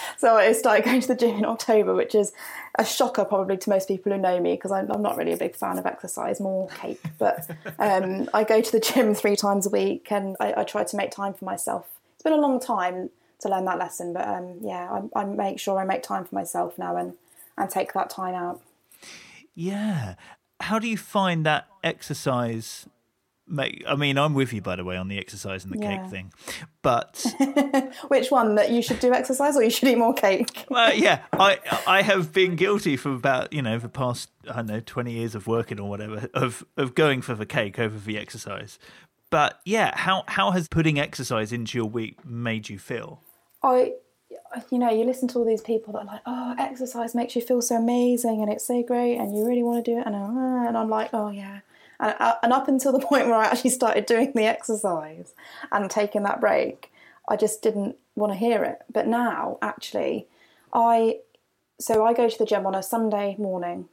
so 0.16 0.36
I 0.36 0.52
started 0.52 0.84
going 0.86 1.02
to 1.02 1.08
the 1.08 1.14
gym 1.14 1.36
in 1.36 1.44
October, 1.44 1.94
which 1.94 2.14
is 2.14 2.32
a 2.78 2.84
shocker 2.86 3.24
probably 3.24 3.58
to 3.58 3.70
most 3.70 3.86
people 3.86 4.12
who 4.12 4.18
know 4.18 4.40
me 4.40 4.54
because 4.54 4.72
I'm, 4.72 4.90
I'm, 4.90 5.02
not 5.02 5.18
really 5.18 5.32
a 5.32 5.36
big 5.36 5.54
fan 5.54 5.78
of 5.78 5.84
exercise, 5.84 6.40
more 6.40 6.68
cake. 6.68 7.02
But 7.18 7.46
um, 7.78 8.30
I 8.32 8.44
go 8.44 8.62
to 8.62 8.72
the 8.72 8.80
gym 8.80 9.14
three 9.14 9.36
times 9.36 9.66
a 9.66 9.70
week 9.70 10.10
and 10.10 10.36
I, 10.40 10.54
I, 10.58 10.64
try 10.64 10.84
to 10.84 10.96
make 10.96 11.10
time 11.10 11.34
for 11.34 11.44
myself. 11.44 11.86
It's 12.14 12.22
been 12.22 12.32
a 12.32 12.40
long 12.40 12.60
time 12.60 13.10
to 13.40 13.48
learn 13.48 13.64
that 13.66 13.79
lesson, 13.79 14.12
but 14.12 14.27
um, 14.27 14.59
yeah, 14.62 15.01
I, 15.14 15.20
I 15.20 15.24
make 15.24 15.59
sure 15.61 15.79
I 15.79 15.85
make 15.85 16.03
time 16.03 16.24
for 16.24 16.35
myself 16.35 16.79
now 16.79 16.96
and, 16.96 17.14
and 17.57 17.70
take 17.70 17.92
that 17.92 18.11
time 18.11 18.35
out. 18.35 18.61
Yeah. 19.55 20.14
How 20.61 20.79
do 20.79 20.88
you 20.88 20.96
find 20.96 21.46
that 21.46 21.68
exercise 21.85 22.87
make. 23.51 23.83
I 23.88 23.94
mean, 23.96 24.18
I'm 24.18 24.35
with 24.35 24.53
you 24.53 24.61
by 24.61 24.77
the 24.77 24.85
way 24.85 24.96
on 24.96 25.09
the 25.09 25.18
exercise 25.18 25.64
and 25.64 25.72
the 25.72 25.79
Yeah. 25.79 25.96
cake 26.03 26.11
thing, 26.11 26.33
but 26.83 27.24
Which 28.09 28.31
one 28.31 28.55
that 28.57 28.70
you 28.70 28.83
should 28.83 29.01
do 29.01 29.12
exercise 29.12 29.57
or 29.57 29.62
you 29.62 29.70
should 29.70 29.88
eat 29.88 29.98
more 29.98 30.14
cake? 30.14 30.66
well, 30.70 30.94
yeah, 30.94 31.22
I 31.33 31.59
I 31.87 32.03
have 32.03 32.33
been 32.33 32.57
guilty 32.57 32.96
for 32.96 33.12
about 33.12 33.53
you 33.53 33.62
know 33.62 33.79
the 33.79 33.88
past 33.88 34.31
I 34.51 34.57
don't 34.57 34.66
know 34.66 34.81
twenty 34.81 35.12
years 35.12 35.35
of 35.35 35.46
working 35.46 35.81
or 35.81 35.88
whatever 35.88 36.29
of 36.35 36.64
of 36.77 36.94
going 36.94 37.22
for 37.22 37.35
the 37.35 37.46
cake 37.46 37.79
over 37.79 37.98
the 37.98 38.18
exercise. 38.18 38.79
But 39.31 39.61
yeah, 39.64 39.96
how 39.96 40.24
how 40.29 40.51
has 40.53 40.68
putting 40.68 40.98
exercise 40.98 41.53
into 41.53 41.79
your 41.79 41.87
week 41.87 42.24
made 42.24 42.68
you 42.68 42.79
feel? 42.79 43.22
I, 43.62 43.94
you 44.70 44.78
know, 44.78 44.90
you 44.90 45.04
listen 45.04 45.28
to 45.28 45.38
all 45.38 45.44
these 45.44 45.60
people 45.60 45.92
that 45.92 46.00
are 46.00 46.04
like, 46.04 46.22
oh, 46.26 46.54
exercise 46.58 47.14
makes 47.14 47.34
you 47.36 47.42
feel 47.42 47.62
so 47.62 47.76
amazing 47.76 48.40
and 48.42 48.50
it's 48.50 48.66
so 48.66 48.82
great 48.82 49.16
and 49.16 49.36
you 49.36 49.46
really 49.46 49.62
want 49.62 49.84
to 49.84 49.90
do 49.90 49.98
it. 49.98 50.06
And, 50.06 50.14
uh, 50.14 50.68
and 50.68 50.76
I'm 50.76 50.88
like, 50.88 51.10
oh, 51.12 51.30
yeah. 51.30 51.60
And, 52.00 52.14
uh, 52.18 52.34
and 52.42 52.52
up 52.52 52.68
until 52.68 52.92
the 52.92 52.98
point 53.06 53.26
where 53.26 53.34
I 53.34 53.46
actually 53.46 53.70
started 53.70 54.06
doing 54.06 54.32
the 54.34 54.44
exercise 54.44 55.34
and 55.72 55.90
taking 55.90 56.22
that 56.24 56.40
break, 56.40 56.92
I 57.28 57.36
just 57.36 57.62
didn't 57.62 57.96
want 58.14 58.32
to 58.32 58.38
hear 58.38 58.64
it. 58.64 58.78
But 58.92 59.06
now, 59.06 59.58
actually, 59.60 60.26
I, 60.72 61.18
so 61.80 62.04
I 62.04 62.14
go 62.14 62.28
to 62.28 62.38
the 62.38 62.46
gym 62.46 62.66
on 62.66 62.74
a 62.74 62.82
Sunday 62.82 63.36
morning 63.38 63.88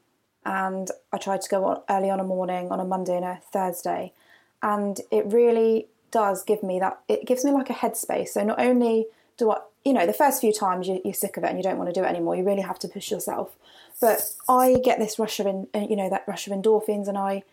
and 0.46 0.90
I 1.12 1.18
try 1.18 1.38
to 1.38 1.50
go 1.50 1.66
on 1.66 1.82
early 1.90 2.10
on 2.10 2.20
a 2.20 2.24
morning, 2.24 2.72
on 2.72 2.80
a 2.80 2.86
Monday 2.86 3.16
and 3.16 3.26
a 3.26 3.42
Thursday. 3.52 4.14
And 4.62 5.00
it 5.12 5.26
really 5.26 5.88
does 6.12 6.44
give 6.44 6.64
me 6.64 6.80
that, 6.80 7.00
it 7.08 7.26
gives 7.26 7.44
me 7.44 7.52
like 7.52 7.70
a 7.70 7.74
headspace. 7.74 8.30
So 8.30 8.44
not 8.44 8.60
only 8.60 9.08
do 9.38 9.52
I, 9.52 9.60
you 9.84 9.94
know, 9.94 10.06
the 10.06 10.14
first 10.14 10.42
few 10.42 10.54
times 10.54 10.88
you, 10.88 11.02
you're 11.04 11.14
sick 11.14 11.38
of 11.38 11.44
it 11.44 11.50
and 11.50 11.58
you 11.58 11.64
don't 11.64 11.78
want 11.78 11.94
to 11.94 12.00
do 12.00 12.06
it 12.06 12.10
anymore, 12.10 12.36
you 12.36 12.44
really 12.44 12.62
have 12.62 12.80
to 12.80 12.88
push 12.88 13.12
yourself. 13.12 13.56
But 14.02 14.34
I 14.50 14.80
get 14.84 15.00
this 15.00 15.20
rush 15.20 15.40
of, 15.40 15.46
in, 15.48 15.68
you 15.74 15.96
know, 15.96 16.10
that 16.10 16.28
rush 16.28 16.48
of 16.48 16.54
endorphins 16.54 17.08
and 17.08 17.18
I, 17.18 17.44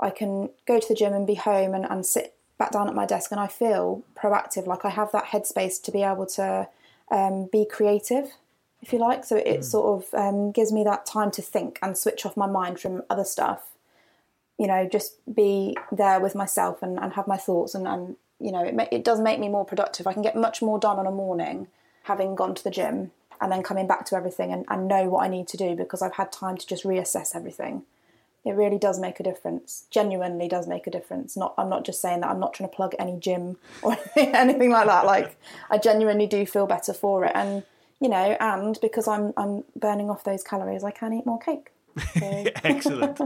I 0.00 0.10
can 0.10 0.50
go 0.66 0.80
to 0.80 0.88
the 0.88 0.94
gym 0.94 1.12
and 1.12 1.26
be 1.26 1.34
home 1.34 1.74
and, 1.74 1.84
and 1.84 2.04
sit 2.04 2.34
back 2.58 2.72
down 2.72 2.88
at 2.88 2.94
my 2.94 3.06
desk 3.06 3.30
and 3.30 3.40
I 3.40 3.46
feel 3.46 4.02
proactive, 4.16 4.66
like 4.66 4.84
I 4.84 4.90
have 4.90 5.12
that 5.12 5.26
headspace 5.26 5.82
to 5.82 5.92
be 5.92 6.02
able 6.02 6.26
to 6.26 6.68
um, 7.10 7.48
be 7.52 7.64
creative, 7.64 8.32
if 8.80 8.92
you 8.92 8.98
like. 8.98 9.24
So 9.24 9.36
it 9.36 9.64
sort 9.64 10.02
of 10.02 10.14
um, 10.14 10.50
gives 10.50 10.72
me 10.72 10.82
that 10.84 11.06
time 11.06 11.30
to 11.32 11.42
think 11.42 11.78
and 11.82 11.96
switch 11.96 12.24
off 12.24 12.36
my 12.36 12.46
mind 12.46 12.80
from 12.80 13.02
other 13.10 13.24
stuff. 13.24 13.68
You 14.58 14.66
know, 14.66 14.88
just 14.88 15.14
be 15.32 15.76
there 15.90 16.20
with 16.20 16.34
myself 16.34 16.82
and, 16.82 16.98
and 16.98 17.12
have 17.14 17.26
my 17.26 17.36
thoughts 17.36 17.74
and, 17.74 17.86
and 17.86 18.16
you 18.42 18.52
know, 18.52 18.62
it, 18.62 18.74
ma- 18.74 18.88
it 18.90 19.04
does 19.04 19.20
make 19.20 19.38
me 19.38 19.48
more 19.48 19.64
productive. 19.64 20.06
I 20.06 20.12
can 20.12 20.22
get 20.22 20.36
much 20.36 20.62
more 20.62 20.78
done 20.78 20.98
on 20.98 21.06
a 21.06 21.10
morning 21.10 21.68
having 22.04 22.34
gone 22.34 22.54
to 22.54 22.64
the 22.64 22.70
gym 22.70 23.12
and 23.40 23.50
then 23.50 23.62
coming 23.62 23.86
back 23.86 24.04
to 24.06 24.16
everything 24.16 24.52
and, 24.52 24.64
and 24.68 24.88
know 24.88 25.08
what 25.08 25.24
I 25.24 25.28
need 25.28 25.48
to 25.48 25.56
do 25.56 25.74
because 25.74 26.02
I've 26.02 26.14
had 26.14 26.32
time 26.32 26.56
to 26.56 26.66
just 26.66 26.84
reassess 26.84 27.34
everything 27.34 27.82
it 28.44 28.56
really 28.56 28.78
does 28.78 28.98
make 28.98 29.20
a 29.20 29.22
difference 29.22 29.86
genuinely 29.88 30.48
does 30.48 30.66
make 30.66 30.88
a 30.88 30.90
difference 30.90 31.36
not 31.36 31.54
i'm 31.56 31.68
not 31.68 31.84
just 31.84 32.00
saying 32.00 32.18
that 32.18 32.28
i'm 32.28 32.40
not 32.40 32.52
trying 32.52 32.68
to 32.68 32.74
plug 32.74 32.92
any 32.98 33.16
gym 33.16 33.56
or 33.82 33.96
anything, 34.16 34.68
like 34.68 34.86
that 34.86 35.06
like 35.06 35.36
i 35.70 35.78
genuinely 35.78 36.26
do 36.26 36.44
feel 36.44 36.66
better 36.66 36.92
for 36.92 37.24
it 37.24 37.30
and 37.36 37.62
you 38.00 38.08
know 38.08 38.36
and 38.40 38.80
because 38.82 39.06
i'm 39.06 39.32
i'm 39.36 39.62
burning 39.76 40.10
off 40.10 40.24
those 40.24 40.42
calories 40.42 40.82
i 40.82 40.90
can 40.90 41.12
eat 41.12 41.24
more 41.24 41.38
cake 41.38 41.70
so, 42.18 42.44
Excellent. 42.64 43.20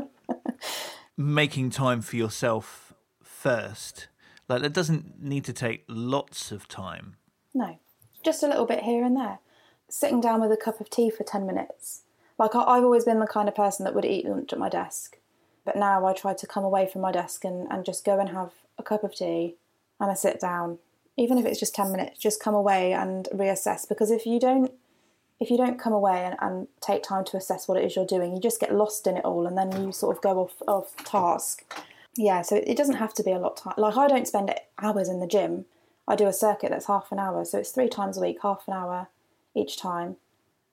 Making 1.16 1.70
time 1.70 2.02
for 2.02 2.16
yourself 2.16 2.94
first. 3.22 4.08
Like 4.48 4.62
that 4.62 4.72
doesn't 4.72 5.22
need 5.22 5.44
to 5.46 5.52
take 5.52 5.84
lots 5.88 6.52
of 6.52 6.68
time. 6.68 7.16
no 7.54 7.78
just 8.26 8.42
a 8.42 8.48
little 8.48 8.66
bit 8.66 8.82
here 8.82 9.04
and 9.04 9.16
there. 9.16 9.38
Sitting 9.88 10.20
down 10.20 10.40
with 10.40 10.50
a 10.50 10.56
cup 10.56 10.80
of 10.80 10.90
tea 10.90 11.10
for 11.10 11.22
10 11.22 11.46
minutes. 11.46 12.02
Like 12.38 12.54
I, 12.54 12.62
i've 12.64 12.84
always 12.84 13.04
been 13.04 13.20
the 13.20 13.26
kind 13.26 13.48
of 13.48 13.54
person 13.54 13.84
that 13.84 13.94
would 13.94 14.04
eat 14.04 14.26
lunch 14.26 14.52
at 14.52 14.58
my 14.58 14.68
desk 14.68 15.16
but 15.64 15.74
now 15.74 16.04
i 16.04 16.12
try 16.12 16.34
to 16.34 16.46
come 16.46 16.64
away 16.64 16.86
from 16.86 17.00
my 17.00 17.10
desk 17.10 17.44
and, 17.44 17.66
and 17.70 17.82
just 17.82 18.04
go 18.04 18.20
and 18.20 18.28
have 18.28 18.52
a 18.78 18.82
cup 18.82 19.04
of 19.04 19.14
tea 19.14 19.54
and 19.98 20.10
i 20.10 20.14
sit 20.14 20.38
down. 20.40 20.78
Even 21.16 21.38
if 21.38 21.46
it's 21.46 21.58
just 21.58 21.74
10 21.74 21.92
minutes 21.92 22.20
just 22.20 22.42
come 22.42 22.54
away 22.54 22.92
and 22.92 23.26
reassess 23.32 23.88
because 23.88 24.10
if 24.10 24.26
you 24.26 24.38
don't 24.38 24.72
if 25.38 25.50
you 25.50 25.56
don't 25.56 25.78
come 25.78 25.94
away 25.94 26.24
and, 26.24 26.36
and 26.40 26.68
take 26.80 27.02
time 27.02 27.24
to 27.24 27.36
assess 27.38 27.68
what 27.68 27.78
it 27.78 27.84
is 27.84 27.96
you're 27.96 28.04
doing 28.04 28.34
you 28.34 28.40
just 28.40 28.60
get 28.60 28.74
lost 28.74 29.06
in 29.06 29.16
it 29.16 29.24
all 29.24 29.46
and 29.46 29.56
then 29.56 29.70
you 29.82 29.92
sort 29.92 30.14
of 30.14 30.20
go 30.22 30.40
off 30.40 30.56
off 30.66 30.94
task 31.04 31.64
yeah 32.16 32.42
so 32.42 32.56
it 32.56 32.76
doesn't 32.76 32.96
have 32.96 33.14
to 33.14 33.22
be 33.22 33.32
a 33.32 33.38
lot 33.38 33.56
time 33.56 33.74
like 33.76 33.96
i 33.96 34.08
don't 34.08 34.28
spend 34.28 34.52
hours 34.80 35.08
in 35.08 35.20
the 35.20 35.26
gym 35.26 35.64
i 36.08 36.16
do 36.16 36.26
a 36.26 36.32
circuit 36.32 36.70
that's 36.70 36.86
half 36.86 37.12
an 37.12 37.18
hour 37.18 37.44
so 37.44 37.58
it's 37.58 37.70
three 37.70 37.88
times 37.88 38.16
a 38.16 38.20
week 38.20 38.38
half 38.42 38.64
an 38.66 38.74
hour 38.74 39.08
each 39.54 39.76
time 39.76 40.16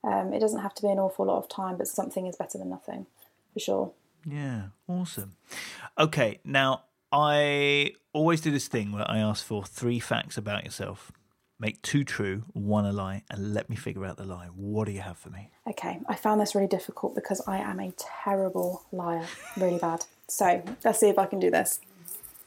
um, 0.02 0.34
it 0.34 0.40
doesn't 0.40 0.60
have 0.60 0.74
to 0.74 0.82
be 0.82 0.88
an 0.88 0.98
awful 0.98 1.24
lot 1.24 1.38
of 1.38 1.48
time 1.48 1.76
but 1.76 1.88
something 1.88 2.26
is 2.26 2.36
better 2.36 2.58
than 2.58 2.68
nothing 2.68 3.06
for 3.52 3.60
sure 3.60 3.92
Yeah, 4.26 4.68
awesome. 4.88 5.36
Okay, 5.98 6.40
now 6.44 6.84
I 7.12 7.92
always 8.12 8.40
do 8.40 8.50
this 8.50 8.68
thing 8.68 8.92
where 8.92 9.08
I 9.08 9.18
ask 9.18 9.44
for 9.44 9.64
three 9.64 10.00
facts 10.00 10.36
about 10.36 10.64
yourself. 10.64 11.12
Make 11.60 11.80
two 11.82 12.04
true, 12.04 12.44
one 12.52 12.84
a 12.84 12.92
lie, 12.92 13.22
and 13.30 13.54
let 13.54 13.70
me 13.70 13.76
figure 13.76 14.04
out 14.04 14.16
the 14.16 14.24
lie. 14.24 14.46
What 14.46 14.86
do 14.86 14.92
you 14.92 15.00
have 15.00 15.16
for 15.18 15.30
me? 15.30 15.50
Okay, 15.68 16.00
I 16.08 16.16
found 16.16 16.40
this 16.40 16.54
really 16.54 16.66
difficult 16.66 17.14
because 17.14 17.40
I 17.46 17.58
am 17.58 17.78
a 17.78 17.92
terrible 17.92 18.82
liar, 18.92 19.26
really 19.56 19.78
bad. 19.78 20.04
So 20.28 20.62
let's 20.84 21.00
see 21.00 21.08
if 21.08 21.18
I 21.18 21.26
can 21.26 21.40
do 21.40 21.50
this. 21.50 21.80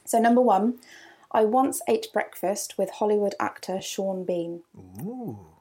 So, 0.04 0.18
number 0.18 0.40
one, 0.40 0.78
I 1.30 1.44
once 1.44 1.82
ate 1.88 2.08
breakfast 2.12 2.76
with 2.78 2.90
Hollywood 2.90 3.34
actor 3.38 3.80
Sean 3.80 4.24
Bean. 4.24 4.62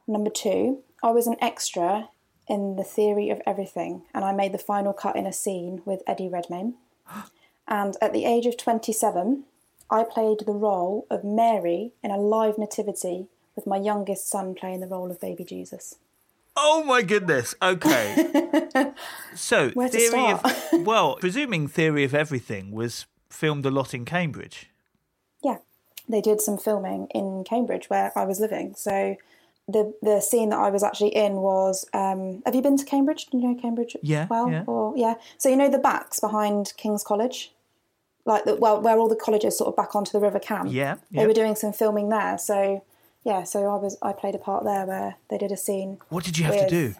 Number 0.08 0.30
two, 0.30 0.84
I 1.03 1.12
was 1.12 1.27
an 1.27 1.36
extra 1.41 2.10
in 2.47 2.77
The 2.77 2.84
Theory 2.84 3.30
of 3.30 3.41
Everything 3.45 4.03
and 4.13 4.23
I 4.23 4.32
made 4.32 4.53
the 4.53 4.58
final 4.58 4.93
cut 4.93 5.17
in 5.17 5.25
a 5.25 5.34
scene 5.34 5.82
with 5.86 6.03
Eddie 6.08 6.30
Redmayne. 6.30 6.75
And 7.69 7.97
at 8.01 8.13
the 8.13 8.23
age 8.23 8.45
of 8.45 8.56
27, 8.56 9.43
I 9.91 10.06
played 10.06 10.39
the 10.45 10.53
role 10.53 11.06
of 11.10 11.25
Mary 11.25 11.91
in 12.01 12.12
a 12.12 12.17
live 12.17 12.58
nativity 12.58 13.27
with 13.58 13.67
my 13.67 13.75
youngest 13.75 14.30
son 14.30 14.56
playing 14.56 14.80
the 14.80 14.88
role 14.88 15.12
of 15.12 15.19
baby 15.19 15.43
Jesus. 15.43 15.95
Oh 16.60 16.84
my 16.84 17.02
goodness. 17.04 17.54
Okay. 17.62 18.91
so, 19.36 19.70
Where 19.70 19.89
to 19.89 19.98
theory 19.98 20.10
start? 20.10 20.46
of 20.74 20.86
well, 20.86 21.15
presuming 21.17 21.67
theory 21.67 22.04
of 22.04 22.13
everything 22.15 22.72
was 22.72 23.06
filmed 23.30 23.65
a 23.65 23.72
lot 23.72 23.93
in 23.93 24.06
Cambridge. 24.06 24.70
Yeah, 25.43 25.58
they 26.10 26.22
did 26.22 26.41
some 26.41 26.58
filming 26.58 27.08
in 27.13 27.43
Cambridge 27.43 27.89
where 27.89 28.12
I 28.17 28.26
was 28.26 28.39
living. 28.39 28.74
So 28.76 29.15
the 29.67 29.93
the 30.02 30.20
scene 30.22 30.50
that 30.50 30.60
I 30.60 30.70
was 30.70 30.82
actually 30.84 31.15
in 31.15 31.36
was. 31.36 31.86
Um, 31.93 32.41
have 32.46 32.56
you 32.56 32.62
been 32.62 32.78
to 32.78 32.86
Cambridge? 32.86 33.28
Do 33.28 33.38
you 33.38 33.48
know 33.48 33.62
Cambridge? 33.62 33.96
Yeah, 34.02 34.28
Well, 34.30 34.50
yeah. 34.50 34.63
or 34.65 34.93
yeah. 34.98 35.15
So 35.38 35.50
you 35.50 35.56
know 35.56 35.70
the 35.70 35.78
backs 35.80 36.20
behind 36.20 36.74
King's 36.78 37.04
College, 37.04 37.52
like 38.26 38.46
the, 38.46 38.56
well, 38.56 38.82
where 38.82 38.98
all 38.98 39.10
the 39.10 39.15
colleges 39.15 39.58
sort 39.58 39.67
of 39.67 39.76
back 39.76 39.96
onto 39.96 40.12
the 40.12 40.20
River 40.20 40.39
Cam. 40.39 40.67
Yeah, 40.67 40.96
They 41.12 41.22
yeah. 41.22 41.28
were 41.28 41.34
doing 41.34 41.56
some 41.56 41.74
filming 41.74 42.10
there. 42.10 42.38
So 42.38 42.84
yeah, 43.23 43.43
so 43.43 43.60
I 43.69 43.75
was 43.75 43.97
I 44.01 44.13
played 44.13 44.36
a 44.36 44.39
part 44.39 44.63
there 44.63 44.86
where 44.86 45.15
they 45.30 45.38
did 45.38 45.51
a 45.51 45.58
scene. 45.58 45.99
What 46.10 46.23
did 46.23 46.38
you 46.38 46.45
have 46.45 46.56
With- 46.56 46.69
to 46.69 46.69
do? 46.69 46.95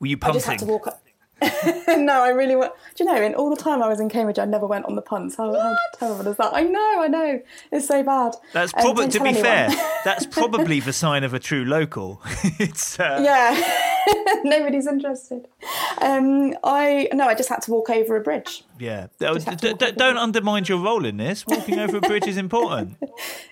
Were 0.00 0.06
you 0.06 0.18
I 0.22 0.30
just 0.32 0.46
had 0.46 0.58
to 0.60 0.64
walk 0.66 0.86
up. 0.86 1.02
no, 1.88 2.22
I 2.22 2.30
really 2.30 2.56
want. 2.56 2.72
Do 2.96 3.04
you 3.04 3.12
know? 3.12 3.20
In 3.22 3.34
all 3.34 3.48
the 3.48 3.60
time 3.60 3.80
I 3.80 3.88
was 3.88 4.00
in 4.00 4.08
Cambridge, 4.08 4.40
I 4.40 4.44
never 4.44 4.66
went 4.66 4.86
on 4.86 4.96
the 4.96 5.02
punts. 5.02 5.36
How, 5.36 5.52
how 5.52 5.76
terrible 5.94 6.26
is 6.28 6.36
that? 6.36 6.52
I 6.52 6.62
know, 6.62 7.00
I 7.02 7.06
know. 7.06 7.40
It's 7.70 7.86
so 7.86 8.02
bad. 8.02 8.32
That's 8.52 8.74
Um, 8.74 8.80
probably, 8.82 9.04
don't 9.04 9.10
to 9.12 9.20
be 9.20 9.28
anyone. 9.28 9.44
fair, 9.44 9.68
that's 10.04 10.26
probably 10.26 10.80
the 10.88 10.92
sign 10.92 11.22
of 11.22 11.34
a 11.34 11.38
true 11.38 11.64
local. 11.64 12.20
it's 12.58 12.98
uh, 12.98 13.20
Yeah, 13.22 13.54
nobody's 14.44 14.86
interested. 14.86 15.46
Um, 16.00 16.54
I 16.64 17.08
no, 17.12 17.26
I 17.26 17.34
just 17.34 17.48
had 17.48 17.62
to 17.62 17.70
walk 17.70 17.90
over 17.90 18.16
a 18.16 18.20
bridge. 18.20 18.64
yeah. 18.78 19.08
Oh, 19.20 19.38
d- 19.38 19.72
d- 19.74 19.92
don't 19.96 20.16
undermine 20.16 20.64
your 20.66 20.78
role 20.78 21.04
in 21.04 21.16
this. 21.16 21.46
Walking 21.46 21.78
over 21.78 21.96
a 21.98 22.00
bridge 22.00 22.26
is 22.26 22.36
important. 22.36 22.96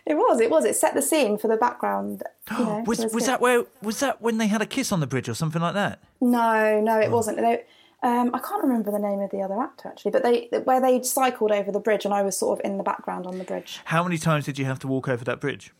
It 0.09 0.14
was, 0.14 0.40
it 0.40 0.50
was. 0.50 0.64
It 0.64 0.76
set 0.76 0.94
the 0.94 1.02
scene 1.02 1.37
for 1.37 1.48
the 1.48 1.56
background. 1.56 2.22
You 2.52 2.59
know, 2.64 2.85
Was 2.87 3.00
was 3.00 3.12
good. 3.12 3.22
that 3.24 3.40
where 3.40 3.64
was 3.82 3.98
that 3.98 4.22
when 4.22 4.38
they 4.38 4.46
had 4.46 4.62
a 4.62 4.66
kiss 4.66 4.92
on 4.92 5.00
the 5.00 5.06
bridge 5.09 5.28
or 5.28 5.35
something 5.35 5.61
like 5.61 5.74
that? 5.74 5.98
No, 6.20 6.80
no, 6.80 7.00
it 7.00 7.11
wasn't. 7.11 7.38
They, 7.38 7.64
um, 8.04 8.30
I 8.32 8.38
can't 8.38 8.62
remember 8.62 8.92
the 8.92 9.00
name 9.00 9.18
of 9.18 9.32
the 9.32 9.40
other 9.42 9.61
actor 9.61 9.88
actually, 9.88 10.12
but 10.12 10.22
they 10.22 10.48
where 10.62 10.80
they 10.80 11.02
cycled 11.02 11.50
over 11.50 11.72
the 11.72 11.80
bridge, 11.80 12.04
and 12.04 12.14
I 12.14 12.22
was 12.22 12.37
sort 12.38 12.56
of 12.61 12.64
in 12.64 12.76
the 12.78 12.85
background 12.85 13.26
on 13.26 13.38
the 13.38 13.44
bridge. 13.44 13.80
How 13.87 14.04
many 14.04 14.16
times 14.16 14.44
did 14.44 14.61
you 14.61 14.64
have 14.66 14.78
to 14.80 14.87
walk 14.87 15.09
over 15.09 15.24
that 15.24 15.40
bridge? 15.40 15.72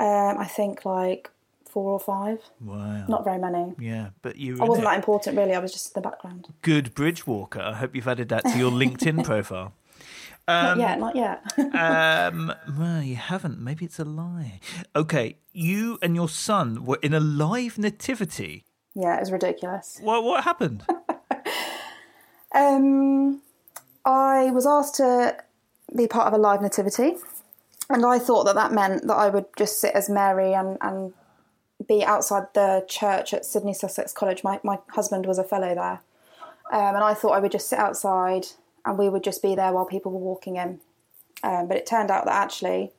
Um, 0.00 0.38
I 0.38 0.46
think 0.46 0.86
like 0.86 1.30
four 1.74 1.90
or 1.92 2.00
five. 2.00 2.38
Wow. 2.60 3.04
Not 3.08 3.24
very 3.24 3.38
many. 3.38 3.74
Yeah, 3.78 4.10
but 4.22 4.36
you 4.36 4.56
I 4.62 4.64
wasn't 4.64 4.78
in 4.78 4.84
that 4.92 4.96
important 4.96 5.36
really. 5.36 5.54
I 5.54 5.58
was 5.58 5.72
just 5.72 5.88
in 5.88 6.00
the 6.00 6.08
background. 6.08 6.48
good 6.62 6.94
bridge 6.94 7.26
walker. 7.26 7.60
I 7.60 7.74
hope 7.74 7.94
you've 7.94 8.08
added 8.08 8.28
that 8.30 8.44
to 8.44 8.56
your 8.56 8.70
LinkedIn 8.82 9.24
profile. 9.24 9.74
not 10.48 10.78
yet, 10.78 10.98
not 10.98 11.14
yet. 11.16 11.42
Um, 11.74 12.52
well, 12.78 13.02
you 13.02 13.16
haven't. 13.16 13.58
Maybe 13.60 13.84
it's 13.84 13.98
a 13.98 14.04
lie. 14.04 14.60
Okay, 14.94 15.36
you 15.52 15.98
and 16.02 16.14
your 16.14 16.28
son 16.28 16.84
were 16.84 16.98
in 17.02 17.12
a 17.14 17.20
live 17.20 17.76
nativity. 17.78 18.64
yeah, 18.94 19.16
it 19.16 19.20
was 19.20 19.32
ridiculous. 19.32 19.98
What 20.02 20.22
what 20.24 20.44
happened? 20.44 20.84
Um, 22.54 23.42
I 24.04 24.50
was 24.52 24.64
asked 24.66 24.94
to 24.96 25.36
be 25.96 26.06
part 26.06 26.28
of 26.28 26.34
a 26.34 26.38
live 26.38 26.62
nativity, 26.62 27.14
and 27.90 28.06
I 28.06 28.18
thought 28.20 28.44
that 28.44 28.54
that 28.54 28.72
meant 28.72 29.06
that 29.08 29.14
I 29.16 29.28
would 29.28 29.46
just 29.58 29.80
sit 29.80 29.92
as 29.94 30.08
Mary 30.08 30.52
and, 30.54 30.78
and 30.80 31.12
be 31.86 32.04
outside 32.04 32.46
the 32.54 32.84
church 32.88 33.34
at 33.34 33.44
Sydney 33.44 33.74
Sussex 33.74 34.12
College. 34.12 34.44
My, 34.44 34.60
my 34.62 34.78
husband 34.90 35.26
was 35.26 35.38
a 35.38 35.44
fellow 35.44 35.74
there, 35.74 36.00
um, 36.72 36.94
and 36.94 37.04
I 37.04 37.14
thought 37.14 37.32
I 37.32 37.40
would 37.40 37.52
just 37.52 37.68
sit 37.68 37.78
outside 37.78 38.46
and 38.84 38.98
we 38.98 39.08
would 39.08 39.24
just 39.24 39.42
be 39.42 39.54
there 39.54 39.72
while 39.72 39.86
people 39.86 40.12
were 40.12 40.18
walking 40.18 40.56
in. 40.56 40.80
Um, 41.42 41.68
but 41.68 41.76
it 41.76 41.86
turned 41.86 42.10
out 42.10 42.26
that 42.26 42.34
actually 42.34 42.92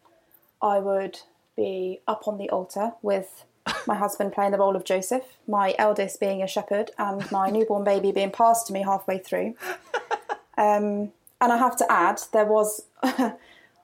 I 0.61 0.79
would 0.79 1.19
be 1.55 1.99
up 2.07 2.27
on 2.27 2.37
the 2.37 2.49
altar 2.49 2.91
with 3.01 3.45
my 3.87 3.95
husband 3.95 4.33
playing 4.33 4.51
the 4.51 4.57
role 4.57 4.75
of 4.75 4.83
Joseph, 4.83 5.37
my 5.47 5.73
eldest 5.77 6.19
being 6.19 6.41
a 6.41 6.47
shepherd, 6.47 6.91
and 6.97 7.29
my 7.31 7.49
newborn 7.49 7.83
baby 7.83 8.11
being 8.11 8.31
passed 8.31 8.67
to 8.67 8.73
me 8.73 8.83
halfway 8.83 9.17
through. 9.17 9.55
Um, 10.57 11.11
and 11.41 11.51
I 11.51 11.57
have 11.57 11.75
to 11.77 11.91
add, 11.91 12.21
there 12.31 12.45
was 12.45 12.83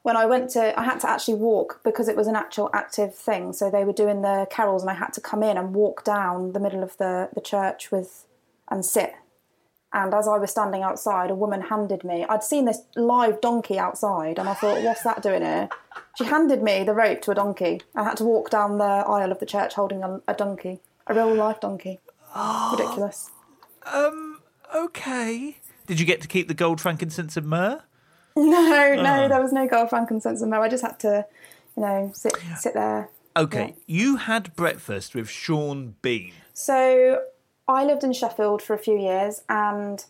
when 0.03 0.17
I 0.17 0.25
went 0.25 0.49
to, 0.51 0.79
I 0.79 0.83
had 0.83 0.99
to 1.01 1.09
actually 1.09 1.35
walk 1.35 1.81
because 1.83 2.07
it 2.07 2.15
was 2.15 2.27
an 2.27 2.35
actual 2.35 2.69
active 2.73 3.13
thing. 3.13 3.53
So 3.53 3.69
they 3.69 3.83
were 3.83 3.93
doing 3.93 4.21
the 4.21 4.47
carols, 4.49 4.81
and 4.81 4.89
I 4.89 4.95
had 4.95 5.13
to 5.13 5.21
come 5.21 5.43
in 5.43 5.57
and 5.57 5.75
walk 5.75 6.03
down 6.03 6.53
the 6.53 6.59
middle 6.59 6.83
of 6.83 6.97
the, 6.97 7.29
the 7.33 7.41
church 7.41 7.91
with 7.91 8.25
and 8.69 8.85
sit. 8.85 9.13
And 9.93 10.13
as 10.13 10.27
I 10.27 10.37
was 10.37 10.51
standing 10.51 10.83
outside, 10.83 11.29
a 11.29 11.35
woman 11.35 11.61
handed 11.61 12.05
me, 12.05 12.25
I'd 12.27 12.43
seen 12.43 12.63
this 12.63 12.79
live 12.95 13.41
donkey 13.41 13.77
outside, 13.77 14.39
and 14.39 14.47
I 14.47 14.53
thought, 14.53 14.81
what's 14.83 15.03
that 15.03 15.21
doing 15.21 15.41
here? 15.41 15.67
She 16.17 16.23
handed 16.23 16.63
me 16.63 16.83
the 16.83 16.93
rope 16.93 17.21
to 17.23 17.31
a 17.31 17.35
donkey. 17.35 17.81
I 17.93 18.03
had 18.03 18.15
to 18.17 18.23
walk 18.23 18.49
down 18.49 18.77
the 18.77 18.83
aisle 18.83 19.31
of 19.31 19.39
the 19.39 19.45
church 19.45 19.73
holding 19.73 20.01
a, 20.01 20.21
a 20.29 20.33
donkey, 20.33 20.79
a 21.07 21.13
real 21.13 21.35
life 21.35 21.59
donkey. 21.59 21.99
Ridiculous. 22.71 23.31
Um. 23.85 24.39
Okay. 24.73 25.57
Did 25.85 25.99
you 25.99 26.05
get 26.05 26.21
to 26.21 26.29
keep 26.29 26.47
the 26.47 26.53
gold, 26.53 26.79
frankincense, 26.79 27.35
and 27.35 27.47
myrrh? 27.47 27.81
No, 28.35 28.95
no, 28.95 29.27
there 29.27 29.41
was 29.41 29.51
no 29.51 29.67
frankincense, 29.87 30.41
and 30.41 30.49
myrrh. 30.51 30.61
I 30.61 30.69
just 30.69 30.83
had 30.83 30.99
to, 31.01 31.25
you 31.75 31.83
know, 31.83 32.11
sit 32.13 32.33
sit 32.57 32.73
there. 32.73 33.09
Okay. 33.35 33.75
You 33.87 34.17
had 34.17 34.55
breakfast 34.55 35.15
with 35.15 35.29
Sean 35.29 35.95
Bean. 36.01 36.33
So 36.53 37.23
I 37.67 37.85
lived 37.85 38.03
in 38.03 38.13
Sheffield 38.13 38.61
for 38.61 38.73
a 38.73 38.77
few 38.77 38.97
years, 38.97 39.41
and 39.49 40.03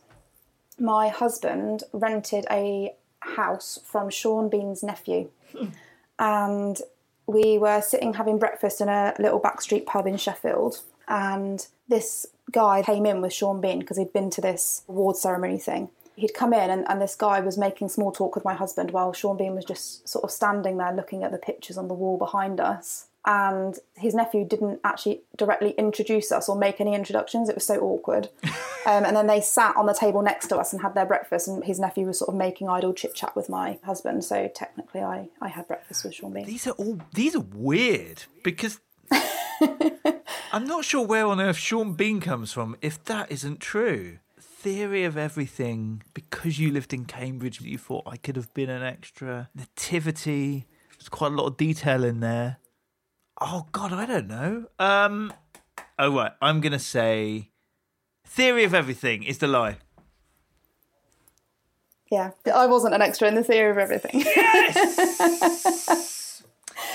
my 0.79 1.09
husband 1.09 1.83
rented 1.93 2.45
a 2.51 2.95
house 3.19 3.79
from 3.83 4.09
Sean 4.09 4.49
Bean's 4.49 4.83
nephew, 4.83 5.29
and 6.19 6.79
we 7.27 7.57
were 7.57 7.81
sitting 7.81 8.15
having 8.15 8.39
breakfast 8.39 8.81
in 8.81 8.89
a 8.89 9.13
little 9.19 9.39
backstreet 9.39 9.85
pub 9.85 10.07
in 10.07 10.17
Sheffield, 10.17 10.81
and 11.07 11.67
this 11.87 12.25
guy 12.51 12.81
came 12.81 13.05
in 13.05 13.21
with 13.21 13.33
Sean 13.33 13.61
Bean 13.61 13.79
because 13.79 13.97
he'd 13.97 14.13
been 14.13 14.29
to 14.31 14.41
this 14.41 14.83
award 14.87 15.15
ceremony 15.15 15.57
thing. 15.57 15.89
He'd 16.21 16.35
come 16.35 16.53
in, 16.53 16.69
and, 16.69 16.85
and 16.87 17.01
this 17.01 17.15
guy 17.15 17.39
was 17.39 17.57
making 17.57 17.89
small 17.89 18.11
talk 18.11 18.35
with 18.35 18.45
my 18.45 18.53
husband 18.53 18.91
while 18.91 19.11
Sean 19.11 19.37
Bean 19.37 19.55
was 19.55 19.65
just 19.65 20.07
sort 20.07 20.23
of 20.23 20.29
standing 20.29 20.77
there 20.77 20.93
looking 20.93 21.23
at 21.23 21.31
the 21.31 21.39
pictures 21.39 21.79
on 21.79 21.87
the 21.87 21.95
wall 21.95 22.19
behind 22.19 22.59
us. 22.59 23.07
And 23.25 23.75
his 23.95 24.13
nephew 24.13 24.45
didn't 24.45 24.81
actually 24.83 25.23
directly 25.35 25.71
introduce 25.79 26.31
us 26.31 26.47
or 26.47 26.55
make 26.55 26.79
any 26.79 26.93
introductions. 26.93 27.49
It 27.49 27.55
was 27.55 27.65
so 27.65 27.79
awkward. 27.79 28.29
um, 28.43 29.03
and 29.03 29.15
then 29.15 29.25
they 29.25 29.41
sat 29.41 29.75
on 29.75 29.87
the 29.87 29.95
table 29.95 30.21
next 30.21 30.45
to 30.49 30.57
us 30.57 30.73
and 30.73 30.83
had 30.83 30.93
their 30.93 31.07
breakfast, 31.07 31.47
and 31.47 31.63
his 31.63 31.79
nephew 31.79 32.05
was 32.05 32.19
sort 32.19 32.29
of 32.29 32.35
making 32.35 32.69
idle 32.69 32.93
chit 32.93 33.15
chat 33.15 33.35
with 33.35 33.49
my 33.49 33.79
husband. 33.83 34.23
So 34.23 34.47
technically, 34.53 35.01
I, 35.01 35.27
I 35.41 35.47
had 35.47 35.67
breakfast 35.67 36.03
with 36.03 36.13
Sean 36.13 36.33
Bean. 36.33 36.45
These 36.45 36.67
are 36.67 36.73
all 36.73 36.99
these 37.15 37.35
are 37.35 37.45
weird 37.55 38.25
because 38.43 38.79
I'm 40.51 40.67
not 40.67 40.85
sure 40.85 41.03
where 41.03 41.25
on 41.25 41.41
earth 41.41 41.57
Sean 41.57 41.93
Bean 41.93 42.19
comes 42.19 42.53
from 42.53 42.77
if 42.79 43.03
that 43.05 43.31
isn't 43.31 43.59
true. 43.59 44.19
Theory 44.61 45.03
of 45.05 45.17
everything 45.17 46.03
because 46.13 46.59
you 46.59 46.71
lived 46.71 46.93
in 46.93 47.05
Cambridge, 47.05 47.59
you 47.61 47.79
thought 47.79 48.03
I 48.05 48.15
could 48.17 48.35
have 48.35 48.53
been 48.53 48.69
an 48.69 48.83
extra. 48.83 49.49
Nativity, 49.55 50.67
there's 50.99 51.09
quite 51.09 51.31
a 51.31 51.35
lot 51.35 51.47
of 51.47 51.57
detail 51.57 52.03
in 52.03 52.19
there. 52.19 52.57
Oh 53.39 53.65
God, 53.71 53.91
I 53.91 54.05
don't 54.05 54.27
know. 54.27 54.65
Um, 54.77 55.33
oh 55.97 56.15
right, 56.15 56.33
I'm 56.43 56.61
gonna 56.61 56.77
say 56.77 57.49
theory 58.23 58.63
of 58.63 58.75
everything 58.75 59.23
is 59.23 59.39
the 59.39 59.47
lie. 59.47 59.77
Yeah, 62.11 62.29
I 62.53 62.67
wasn't 62.67 62.93
an 62.93 63.01
extra 63.01 63.27
in 63.29 63.33
the 63.33 63.43
theory 63.43 63.71
of 63.71 63.79
everything. 63.79 64.21
Yes. 64.23 66.17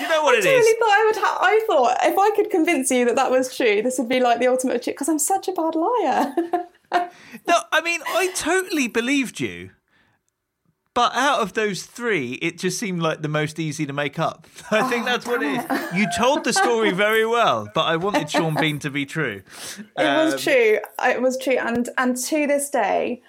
You 0.01 0.07
know 0.09 0.21
what 0.21 0.35
it 0.37 0.45
I 0.45 0.49
is? 0.49 0.53
really 0.65 0.79
thought 0.79 0.89
I 0.89 1.05
would. 1.05 1.15
Ha- 1.15 1.39
I 1.41 1.61
thought 1.65 1.97
if 2.03 2.17
I 2.19 2.29
could 2.35 2.51
convince 2.51 2.91
you 2.91 3.05
that 3.05 3.15
that 3.15 3.31
was 3.31 3.55
true, 3.55 3.81
this 3.81 3.97
would 3.97 4.09
be 4.09 4.19
like 4.19 4.37
the 4.39 4.47
ultimate 4.47 4.83
trick 4.83 4.95
because 4.95 5.09
I'm 5.09 5.17
such 5.17 5.47
a 5.47 5.53
bad 5.53 5.73
liar. 5.75 6.35
No, 6.91 7.55
I 7.71 7.81
mean, 7.81 8.01
I 8.07 8.31
totally 8.35 8.87
believed 8.87 9.39
you. 9.39 9.71
But 10.93 11.11
out 11.13 11.41
of 11.41 11.53
those 11.53 11.83
three, 11.83 12.33
it 12.41 12.57
just 12.57 12.79
seemed 12.79 13.03
like 13.03 13.21
the 13.21 13.27
most 13.27 13.59
easy 13.59 13.85
to 13.85 13.93
make 13.93 14.17
up. 14.17 14.47
I 14.71 14.89
think 14.89 15.05
that's 15.05 15.27
what 15.27 15.43
it 15.43 15.59
is. 15.59 15.93
You 15.95 16.07
told 16.17 16.43
the 16.43 16.51
story 16.53 16.89
very 16.91 17.23
well, 17.23 17.69
but 17.75 17.83
I 17.83 17.97
wanted 17.97 18.31
Sean 18.31 18.55
Bean 18.55 18.79
to 18.79 18.89
be 18.89 19.05
true. 19.05 19.43
it 19.95 20.03
Um, 20.03 20.25
was 20.25 20.41
true. 20.43 20.79
It 21.03 21.21
was 21.21 21.37
true, 21.37 21.57
and 21.59 21.87
and 21.99 22.17
to 22.17 22.47
this 22.47 22.71
day, 22.71 23.21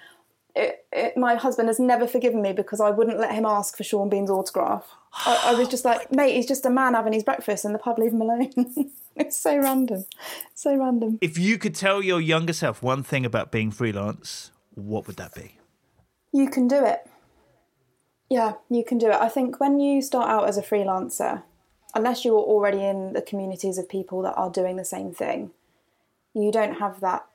it, 0.55 0.83
it, 0.91 1.15
my 1.15 1.35
husband 1.35 1.67
has 1.69 1.79
never 1.79 2.07
forgiven 2.07 2.41
me 2.41 2.53
because 2.53 2.81
I 2.81 2.89
wouldn't 2.89 3.19
let 3.19 3.33
him 3.33 3.45
ask 3.45 3.77
for 3.77 3.83
Sean 3.83 4.09
Bean's 4.09 4.31
autograph. 4.31 4.87
I, 5.13 5.49
I 5.49 5.53
was 5.53 5.67
just 5.75 5.85
like, 5.85 6.11
mate, 6.11 6.33
he's 6.35 6.47
just 6.47 6.65
a 6.65 6.71
man 6.71 6.95
having 6.95 7.13
his 7.13 7.23
breakfast 7.23 7.65
in 7.65 7.73
the 7.73 7.79
pub. 7.79 7.99
Leave 7.99 8.13
him 8.13 8.21
alone. 8.21 8.51
it's 9.29 9.37
so 9.37 9.57
random, 9.57 10.05
so 10.53 10.75
random. 10.75 11.17
If 11.19 11.37
you 11.37 11.57
could 11.57 11.75
tell 11.75 12.01
your 12.01 12.21
younger 12.21 12.53
self 12.53 12.81
one 12.81 13.03
thing 13.03 13.25
about 13.25 13.51
being 13.51 13.69
freelance, 13.69 14.51
what 14.73 15.07
would 15.07 15.17
that 15.17 15.35
be? 15.35 15.57
You 16.31 16.49
can 16.49 16.67
do 16.67 16.85
it. 16.85 17.05
Yeah, 18.29 18.53
you 18.69 18.85
can 18.85 18.97
do 18.97 19.07
it. 19.07 19.15
I 19.15 19.27
think 19.27 19.59
when 19.59 19.79
you 19.79 20.01
start 20.01 20.29
out 20.29 20.47
as 20.47 20.57
a 20.57 20.61
freelancer, 20.61 21.43
unless 21.93 22.23
you're 22.23 22.39
already 22.39 22.85
in 22.85 23.11
the 23.13 23.21
communities 23.21 23.77
of 23.77 23.89
people 23.89 24.21
that 24.21 24.35
are 24.35 24.49
doing 24.49 24.77
the 24.77 24.85
same 24.85 25.13
thing, 25.13 25.51
you 26.33 26.51
don't 26.51 26.79
have 26.79 27.01
that. 27.01 27.25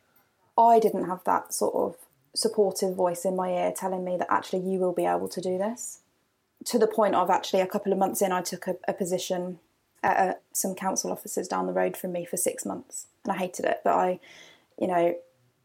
I 0.57 0.79
didn't 0.79 1.07
have 1.07 1.23
that 1.25 1.53
sort 1.53 1.75
of 1.75 1.97
supportive 2.35 2.95
voice 2.95 3.25
in 3.25 3.37
my 3.37 3.51
ear 3.51 3.75
telling 3.77 4.05
me 4.05 4.17
that 4.17 4.33
actually 4.33 4.61
you 4.61 4.79
will 4.79 4.93
be 4.93 5.05
able 5.05 5.29
to 5.29 5.41
do 5.41 5.59
this. 5.59 6.01
To 6.67 6.79
the 6.79 6.87
point 6.87 7.15
of 7.15 7.29
actually 7.29 7.61
a 7.61 7.67
couple 7.67 7.93
of 7.93 7.99
months 7.99 8.23
in, 8.23 8.33
I 8.33 8.41
took 8.41 8.69
a, 8.69 8.77
a 8.89 8.95
position 8.95 9.59
at 10.05 10.43
some 10.53 10.75
council 10.75 11.11
offices 11.11 11.49
down 11.49 11.67
the 11.67 11.73
road 11.73 11.97
from 11.97 12.13
me 12.13 12.25
for 12.25 12.37
six 12.37 12.65
months, 12.65 13.07
and 13.25 13.33
I 13.33 13.37
hated 13.37 13.65
it. 13.65 13.81
But 13.85 13.95
I, 13.95 14.21
you 14.79 14.87
know, 14.87 15.17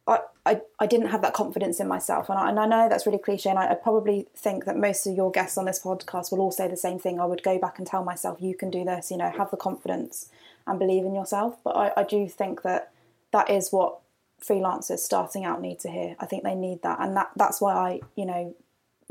I, 0.10 0.20
I, 0.46 0.62
I 0.80 0.88
didn't 0.88 1.10
have 1.10 1.22
that 1.22 1.34
confidence 1.34 1.80
in 1.80 1.88
myself. 1.88 2.30
And 2.30 2.40
I, 2.40 2.50
and 2.50 2.60
I 2.60 2.66
know 2.66 2.90
that's 2.90 3.06
really 3.06 3.20
cliche. 3.20 3.50
And 3.50 3.60
I, 3.60 3.72
I 3.72 3.76
probably 3.76 4.28
think 4.36 4.66
that 4.66 4.76
most 4.76 5.06
of 5.06 5.16
your 5.16 5.32
guests 5.32 5.58
on 5.58 5.66
this 5.66 5.82
podcast 5.82 6.32
will 6.32 6.40
all 6.40 6.52
say 6.52 6.68
the 6.68 6.78
same 6.78 7.00
thing. 7.00 7.20
I 7.20 7.26
would 7.26 7.44
go 7.44 7.60
back 7.60 7.78
and 7.78 7.86
tell 7.86 8.04
myself, 8.04 8.42
you 8.42 8.56
can 8.56 8.72
do 8.72 8.84
this, 8.84 9.12
you 9.12 9.18
know, 9.18 9.30
have 9.30 9.52
the 9.52 9.58
confidence 9.58 10.30
and 10.66 10.80
believe 10.80 11.06
in 11.06 11.14
yourself. 11.14 11.58
But 11.64 11.76
I, 11.76 11.92
I 11.98 12.04
do 12.04 12.28
think 12.28 12.64
that 12.64 12.92
that 13.32 13.50
is 13.50 13.70
what 13.70 14.00
freelancers 14.44 15.00
starting 15.00 15.46
out 15.46 15.62
need 15.62 15.80
to 15.82 15.90
hear. 15.90 16.16
I 16.20 16.26
think 16.26 16.44
they 16.44 16.56
need 16.56 16.82
that. 16.82 17.00
And 17.00 17.16
that, 17.16 17.30
that's 17.36 17.62
why 17.62 17.74
I, 17.74 18.00
you 18.16 18.26
know, 18.26 18.56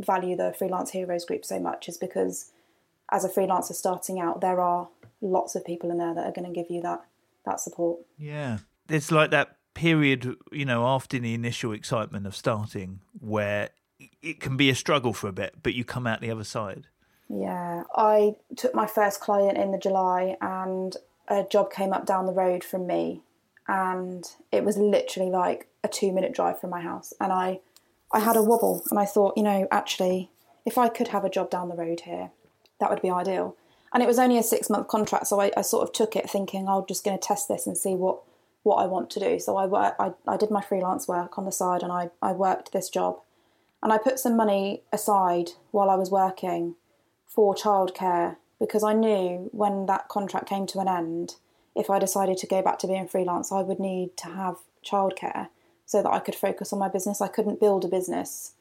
value 0.01 0.37
the 0.37 0.55
Freelance 0.59 0.91
Heroes 0.91 1.25
group 1.25 1.45
so 1.45 1.61
much 1.61 1.89
is 1.89 1.97
because 1.97 2.51
as 3.11 3.25
a 3.25 3.29
freelancer 3.29 3.73
starting 3.73 4.21
out, 4.21 4.41
there 4.41 4.61
are 4.61 4.89
lots 5.21 5.55
of 5.55 5.65
people 5.65 5.91
in 5.91 5.99
there 5.99 6.15
that 6.15 6.25
are 6.27 6.33
going 6.33 6.47
to 6.47 6.53
give 6.53 6.71
you 6.71 6.83
that, 6.83 7.01
that 7.45 7.61
support. 7.61 8.01
Yeah. 8.17 8.59
It's 8.89 9.11
like 9.11 9.31
that 9.31 9.57
period, 9.75 10.37
you 10.51 10.65
know, 10.65 10.87
after 10.87 11.19
the 11.19 11.35
initial 11.35 11.73
excitement 11.73 12.27
of 12.27 12.35
starting 12.35 13.01
where 13.21 13.71
it 14.23 14.41
can 14.41 14.57
be 14.57 14.71
a 14.71 14.75
struggle 14.75 15.13
for 15.13 15.29
a 15.29 15.33
bit, 15.33 15.57
but 15.63 15.75
you 15.75 15.85
come 15.85 16.07
out 16.07 16.21
the 16.21 16.31
other 16.31 16.45
side. 16.45 16.87
Yeah, 17.29 17.85
I 17.95 18.37
took 18.57 18.75
my 18.75 18.87
first 18.87 19.21
client 19.21 19.59
in 19.59 19.71
the 19.71 19.79
July, 19.79 20.37
and 20.41 20.97
a 21.29 21.45
job 21.45 21.71
came 21.71 21.93
up 21.93 22.07
down 22.07 22.27
the 22.27 22.33
road 22.33 22.65
from 22.65 22.87
me, 22.87 23.23
and 23.67 24.25
it 24.51 24.65
was 24.65 24.79
literally 24.79 25.31
like 25.31 25.69
a 25.85 25.89
two-minute 25.89 26.33
drive 26.33 26.59
from 26.61 26.71
my 26.71 26.81
house. 26.81 27.13
And 27.21 27.33
I, 27.33 27.61
I 28.13 28.21
had 28.21 28.37
a 28.37 28.43
wobble, 28.43 28.83
and 28.91 28.99
I 28.99 29.05
thought, 29.05 29.37
you 29.37 29.43
know, 29.43 29.69
actually, 29.71 30.31
if 30.65 30.79
I 30.79 30.89
could 30.89 31.09
have 31.09 31.25
a 31.25 31.31
job 31.31 31.51
down 31.51 31.69
the 31.69 31.77
road 31.77 32.01
here, 32.01 32.31
that 32.81 32.89
would 32.89 33.03
be 33.03 33.11
ideal. 33.11 33.57
And 33.93 34.03
it 34.03 34.07
was 34.07 34.19
only 34.19 34.39
a 34.39 34.43
six-month 34.43 34.89
contract, 34.89 35.27
so 35.29 35.41
I, 35.41 35.51
I 35.57 35.63
sort 35.63 35.83
of 35.83 35.93
took 35.93 36.15
it 36.15 36.29
thinking 36.29 36.69
I'm 36.69 36.85
just 36.87 37.05
going 37.05 37.19
to 37.19 37.27
test 37.27 37.49
this 37.49 37.67
and 37.67 37.77
see 37.77 37.95
what 37.95 38.21
what 38.65 38.77
I 38.77 38.87
want 38.87 39.09
to 39.11 39.21
do. 39.21 39.39
So 39.39 39.57
I 39.57 39.95
I, 39.99 40.13
I 40.27 40.37
did 40.37 40.51
my 40.51 40.61
freelance 40.61 41.09
work 41.09 41.39
on 41.39 41.45
the 41.45 41.53
side, 41.53 41.83
and 41.83 41.93
I 41.93 42.11
I 42.21 42.33
worked 42.33 42.73
this 42.73 42.91
job, 42.91 43.21
and 43.83 43.93
I 43.93 43.99
put 43.99 44.19
some 44.19 44.37
money 44.37 44.83
aside 44.93 45.51
while 45.71 45.91
I 45.91 45.95
was 45.95 46.11
working 46.11 46.75
for 47.27 47.55
childcare 47.55 48.37
because 48.59 48.83
I 48.83 48.93
knew 48.93 49.49
when 49.53 49.87
that 49.87 50.09
contract 50.09 50.49
came 50.49 50.67
to 50.69 50.81
an 50.81 50.89
end, 50.89 51.37
if 51.77 51.91
I 51.91 51.99
decided 51.99 52.39
to 52.39 52.47
go 52.47 52.61
back 52.61 52.79
to 52.81 52.89
being 52.89 53.07
freelance, 53.07 53.53
I 53.53 53.63
would 53.63 53.79
need 53.79 54.17
to 54.19 54.27
have 54.27 54.57
childcare 54.85 55.49
so 55.87 56.03
that 56.03 56.11
I 56.11 56.19
could 56.19 56.35
focus 56.35 56.73
on 56.73 56.79
my 56.79 56.89
business. 56.89 57.21
I 57.21 57.29
couldn't 57.29 57.61
build 57.61 57.85
a 57.85 57.89
business. 57.89 58.53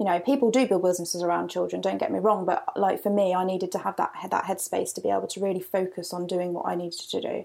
You 0.00 0.06
know, 0.06 0.18
people 0.18 0.50
do 0.50 0.66
build 0.66 0.82
businesses 0.82 1.22
around 1.22 1.50
children. 1.50 1.82
Don't 1.82 1.98
get 1.98 2.10
me 2.10 2.18
wrong, 2.18 2.46
but 2.46 2.64
like 2.74 3.02
for 3.02 3.10
me, 3.10 3.34
I 3.34 3.44
needed 3.44 3.70
to 3.72 3.78
have 3.78 3.96
that 3.96 4.12
that 4.30 4.44
headspace 4.44 4.94
to 4.94 5.00
be 5.02 5.10
able 5.10 5.26
to 5.28 5.40
really 5.40 5.60
focus 5.60 6.14
on 6.14 6.26
doing 6.26 6.54
what 6.54 6.66
I 6.66 6.74
needed 6.74 7.00
to 7.00 7.20
do. 7.20 7.44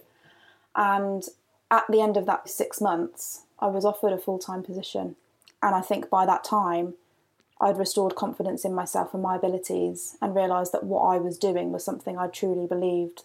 And 0.73 1.27
at 1.69 1.83
the 1.89 1.99
end 1.99 2.15
of 2.15 2.25
that 2.27 2.49
six 2.49 2.79
months, 2.79 3.41
I 3.59 3.67
was 3.67 3.83
offered 3.83 4.13
a 4.13 4.17
full 4.17 4.39
time 4.39 4.63
position, 4.63 5.17
and 5.61 5.75
I 5.75 5.81
think 5.81 6.09
by 6.09 6.25
that 6.25 6.45
time, 6.45 6.93
I'd 7.59 7.77
restored 7.77 8.15
confidence 8.15 8.63
in 8.63 8.73
myself 8.73 9.13
and 9.13 9.21
my 9.21 9.35
abilities 9.35 10.17
and 10.21 10.33
realised 10.33 10.71
that 10.71 10.85
what 10.85 11.01
I 11.01 11.17
was 11.17 11.37
doing 11.37 11.73
was 11.73 11.83
something 11.83 12.17
I 12.17 12.27
truly 12.27 12.67
believed 12.67 13.23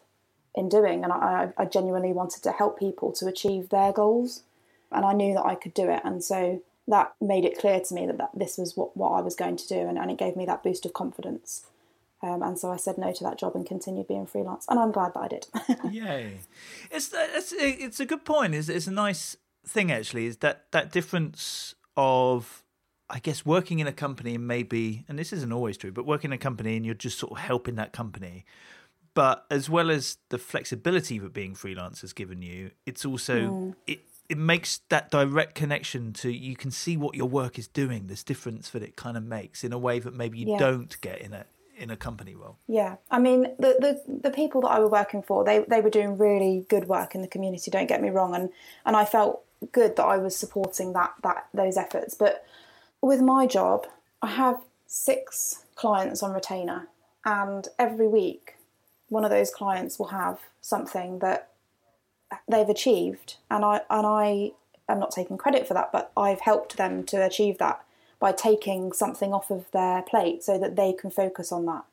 in 0.57 0.69
doing. 0.69 1.05
And 1.05 1.13
I, 1.13 1.53
I 1.57 1.65
genuinely 1.65 2.13
wanted 2.13 2.43
to 2.45 2.53
help 2.53 2.79
people 2.79 3.13
to 3.13 3.27
achieve 3.27 3.69
their 3.69 3.93
goals. 3.93 4.43
And 4.91 5.05
I 5.05 5.13
knew 5.13 5.35
that 5.35 5.45
I 5.45 5.55
could 5.55 5.75
do 5.75 5.89
it. 5.91 6.03
And 6.05 6.23
so 6.23 6.63
that 6.91 7.15
made 7.21 7.45
it 7.45 7.59
clear 7.59 7.81
to 7.81 7.95
me 7.95 8.07
that, 8.07 8.19
that 8.19 8.31
this 8.35 8.59
was 8.59 8.77
what, 8.77 8.97
what 8.97 9.11
I 9.11 9.21
was 9.21 9.35
going 9.35 9.57
to 9.57 9.67
do. 9.67 9.81
And, 9.81 9.99
and 9.99 10.11
it 10.11 10.19
gave 10.19 10.37
me 10.37 10.45
that 10.47 10.63
boost 10.63 10.85
of 10.85 10.93
confidence. 10.93 11.67
Um, 12.23 12.43
and 12.43 12.59
so 12.59 12.71
I 12.71 12.77
said 12.77 12.99
no 12.99 13.13
to 13.13 13.25
that 13.25 13.39
job 13.39 13.55
and 13.55 13.65
continued 13.65 14.07
being 14.07 14.27
freelance, 14.27 14.67
and 14.69 14.79
I'm 14.79 14.93
glad 14.93 15.15
that 15.15 15.21
I 15.21 15.29
did. 15.29 15.47
Yay! 15.91 16.41
It's 16.91 17.15
it's 17.15 17.55
it's 17.57 17.99
a 17.99 18.05
good 18.05 18.27
point. 18.27 18.55
It's 18.55 18.69
it's 18.69 18.87
a 18.87 18.93
nice 18.93 19.39
thing 19.67 19.91
actually. 19.91 20.27
Is 20.27 20.37
that 20.39 20.67
that 20.73 20.93
difference 20.93 21.75
of 21.97 22.63
I 23.09 23.21
guess 23.21 23.47
working 23.47 23.79
in 23.79 23.87
a 23.87 23.93
company 23.93 24.35
and 24.35 24.47
maybe, 24.47 25.07
and 25.09 25.19
this 25.19 25.33
isn't 25.33 25.53
always 25.53 25.79
true, 25.79 25.93
but 25.93 26.05
working 26.05 26.31
in 26.31 26.35
a 26.35 26.39
company 26.39 26.77
and 26.77 26.85
you're 26.85 26.95
just 26.95 27.19
sort 27.19 27.33
of 27.33 27.39
helping 27.39 27.77
that 27.77 27.93
company. 27.93 28.45
But 29.15 29.47
as 29.51 29.69
well 29.69 29.91
as 29.91 30.19
the 30.29 30.39
flexibility 30.39 31.19
that 31.19 31.33
being 31.33 31.55
freelance 31.55 32.03
has 32.03 32.13
given 32.13 32.43
you, 32.43 32.71
it's 32.87 33.05
also 33.05 33.41
mm. 33.41 33.75
it 33.87 34.10
it 34.31 34.39
makes 34.39 34.81
that 34.91 35.11
direct 35.11 35.57
connection 35.57 36.13
to 36.13 36.31
you 36.31 36.55
can 36.55 36.71
see 36.71 36.97
what 36.97 37.17
your 37.17 37.29
work 37.29 37.59
is 37.59 37.67
doing. 37.67 38.07
This 38.07 38.23
difference 38.23 38.71
that 38.71 38.81
it 38.81 38.95
kind 38.95 39.17
of 39.17 39.25
makes 39.25 39.65
in 39.65 39.73
a 39.73 39.79
way 39.79 39.99
that 39.99 40.15
maybe 40.15 40.39
you 40.39 40.57
don't 40.57 40.99
get 41.01 41.21
in 41.21 41.33
a 41.33 41.45
in 41.77 41.91
a 41.91 41.97
company 41.97 42.37
role. 42.37 42.57
Yeah, 42.69 42.97
I 43.11 43.19
mean 43.19 43.43
the, 43.59 44.01
the 44.07 44.21
the 44.23 44.31
people 44.31 44.61
that 44.61 44.69
I 44.69 44.79
were 44.79 44.89
working 44.89 45.23
for, 45.23 45.45
they 45.45 45.65
they 45.69 45.81
were 45.81 45.91
doing 45.91 46.17
really 46.17 46.65
good 46.69 46.87
work 46.87 47.17
in 47.17 47.23
the 47.23 47.29
community. 47.29 47.73
Don't 47.73 47.89
get 47.89 48.01
me 48.01 48.11
wrong, 48.11 48.37
and 48.37 48.51
and 48.87 48.97
I 48.97 49.05
felt 49.05 49.43
good 49.73 49.97
that 49.97 50.05
I 50.05 50.17
was 50.17 50.37
supporting 50.37 50.93
that 50.93 51.13
that 51.25 51.49
those 51.53 51.77
efforts. 51.77 52.15
But 52.15 52.47
with 53.01 53.21
my 53.21 53.49
job, 53.49 53.89
I 54.23 54.29
have 54.29 54.63
six 54.87 55.65
clients 55.75 56.23
on 56.23 56.33
retainer, 56.33 56.87
and 57.25 57.67
every 57.81 58.07
week, 58.07 58.55
one 59.09 59.25
of 59.25 59.31
those 59.31 59.51
clients 59.51 59.99
will 59.99 60.09
have 60.09 60.39
something 60.61 61.19
that 61.19 61.50
they've 62.49 62.69
achieved, 62.69 63.37
and 63.51 63.65
I 63.65 63.83
and 63.91 64.07
I 64.07 64.53
am 64.89 64.99
not 64.99 65.13
taking 65.13 65.39
credit 65.39 65.67
for 65.67 65.75
that, 65.75 65.93
but 65.93 66.13
I've 66.17 66.41
helped 66.41 66.77
them 66.77 67.05
to 67.05 67.25
achieve 67.25 67.59
that 67.59 67.85
by 68.19 68.33
taking 68.33 68.93
something 68.93 69.33
off 69.33 69.51
of 69.51 69.71
their 69.73 70.03
plate 70.03 70.43
so 70.43 70.59
that 70.59 70.77
they 70.77 70.93
can 70.93 71.11
focus 71.11 71.51
on 71.51 71.65
that. 71.67 71.85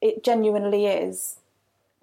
It 0.00 0.24
genuinely 0.24 0.86
is 0.86 1.36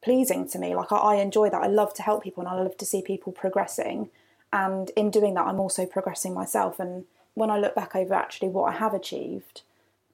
pleasing 0.02 0.48
to 0.50 0.60
me. 0.60 0.76
Like 0.76 0.92
I, 0.92 0.98
I 0.98 1.16
enjoy 1.16 1.50
that. 1.50 1.62
I 1.62 1.68
love 1.68 1.94
to 1.96 2.02
help 2.02 2.24
people, 2.24 2.42
and 2.46 2.50
I 2.50 2.62
love 2.62 2.78
to 2.78 2.86
see 2.86 3.02
people 3.02 3.32
progressing. 3.32 4.10
And 4.52 4.92
in 4.96 5.10
doing 5.10 5.34
that, 5.34 5.48
I'm 5.48 5.60
also 5.60 5.86
progressing 5.86 6.34
myself. 6.34 6.80
And 6.80 7.06
when 7.34 7.50
I 7.50 7.58
look 7.58 7.76
back 7.76 7.96
over 7.96 8.14
actually 8.14 8.50
what 8.50 8.72
I 8.72 8.78
have 8.78 8.94
achieved 8.94 9.62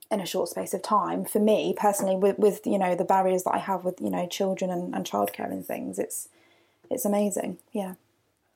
in 0.10 0.22
a 0.22 0.26
short 0.26 0.50
space 0.50 0.74
of 0.74 0.82
time, 0.82 1.26
for 1.26 1.40
me 1.40 1.76
personally, 1.78 2.16
with, 2.16 2.40
with 2.40 2.66
you 2.66 2.80
know 2.80 2.96
the 2.96 3.06
barriers 3.06 3.44
that 3.44 3.54
I 3.54 3.60
have 3.60 3.84
with 3.84 4.02
you 4.02 4.10
know 4.10 4.28
children 4.28 4.72
and, 4.72 4.96
and 4.96 5.06
childcare 5.06 5.52
and 5.52 5.66
things, 5.66 6.00
it's 6.00 6.30
it's 6.90 7.06
amazing. 7.06 7.58
Yeah. 7.72 7.96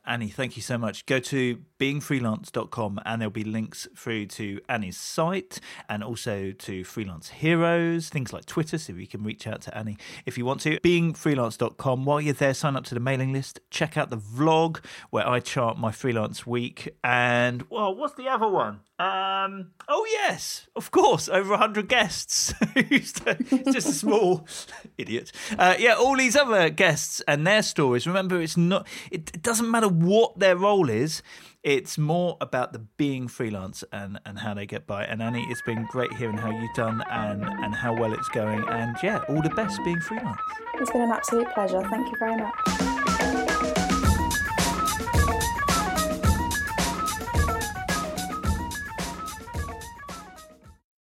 Annie, 0.06 0.28
thank 0.28 0.58
you 0.58 0.62
so 0.62 0.78
much. 0.78 1.06
Go 1.06 1.20
to 1.20 1.62
beingfreelance.com 1.84 3.02
and 3.06 3.22
there'll 3.22 3.30
be 3.30 3.44
links 3.44 3.90
through 3.94 4.26
to 4.26 4.62
Annie's 4.70 4.96
site 4.96 5.60
and 5.90 6.02
also 6.02 6.54
to 6.54 6.86
Freelance 6.86 7.28
Heroes, 7.28 8.08
things 8.08 8.32
like 8.32 8.46
Twitter, 8.46 8.78
so 8.78 8.94
you 8.94 9.06
can 9.06 9.22
reach 9.22 9.46
out 9.46 9.60
to 9.64 9.78
Annie 9.78 9.98
if 10.26 10.38
you 10.38 10.46
want 10.46 10.62
to. 10.62 10.80
Beingfreelance.com. 10.80 12.06
While 12.06 12.22
you're 12.22 12.34
there, 12.36 12.54
sign 12.54 12.78
up 12.78 12.86
to 12.86 12.94
the 12.94 13.02
mailing 13.02 13.34
list. 13.34 13.60
Check 13.70 13.98
out 13.98 14.12
the 14.12 14.18
vlog 14.18 14.80
where 15.10 15.28
I 15.28 15.42
chart 15.42 15.78
my 15.78 15.92
freelance 15.92 16.48
week. 16.48 16.96
And, 17.04 17.66
well, 17.70 17.94
what's 17.94 18.14
the 18.14 18.30
other 18.30 18.48
one? 18.48 18.80
Um, 18.98 19.72
oh, 19.90 20.08
yes, 20.10 20.70
of 20.78 20.92
course, 20.92 21.28
over 21.28 21.50
100 21.50 21.90
guests. 21.90 22.54
just 22.76 23.28
a 23.28 23.82
small 23.82 24.48
idiot. 24.98 25.34
Uh, 25.60 25.76
yeah, 25.78 25.96
all 25.96 26.16
these 26.16 26.38
other 26.38 26.70
guests 26.70 27.22
and 27.28 27.46
their 27.46 27.62
stories. 27.62 28.08
Remember, 28.08 28.40
it's 28.40 28.56
not, 28.56 28.88
it, 29.12 29.32
it 29.34 29.42
doesn't 29.42 29.70
matter 29.70 29.90
what 29.90 30.40
their 30.40 30.56
role 30.56 30.90
is. 30.90 31.22
It's 31.64 31.98
more 31.98 32.38
about 32.42 32.74
the 32.74 32.80
being 32.80 33.30
freelance 33.30 33.86
and, 33.94 34.20
and 34.26 34.40
how 34.40 34.54
they 34.54 34.66
get 34.66 34.86
by. 34.86 35.06
And 35.06 35.22
Annie, 35.24 35.46
it's 35.50 35.62
been 35.62 35.88
great 35.90 36.12
hearing 36.14 36.38
how 36.38 36.52
you've 36.52 36.74
done 36.74 37.02
and, 37.10 37.46
and 37.46 37.74
how 37.74 37.94
well 37.94 38.14
it's 38.14 38.28
going. 38.30 38.68
And 38.68 38.98
yeah, 39.02 39.24
all 39.30 39.42
the 39.42 39.50
best 39.52 39.80
being 39.86 40.02
freelance. 40.02 40.42
It's 40.76 40.92
been 40.92 41.02
an 41.02 41.12
absolute 41.12 41.48
pleasure. 41.54 41.82
Thank 41.90 42.12
you 42.12 42.18
very 42.20 42.36
much. 42.36 43.03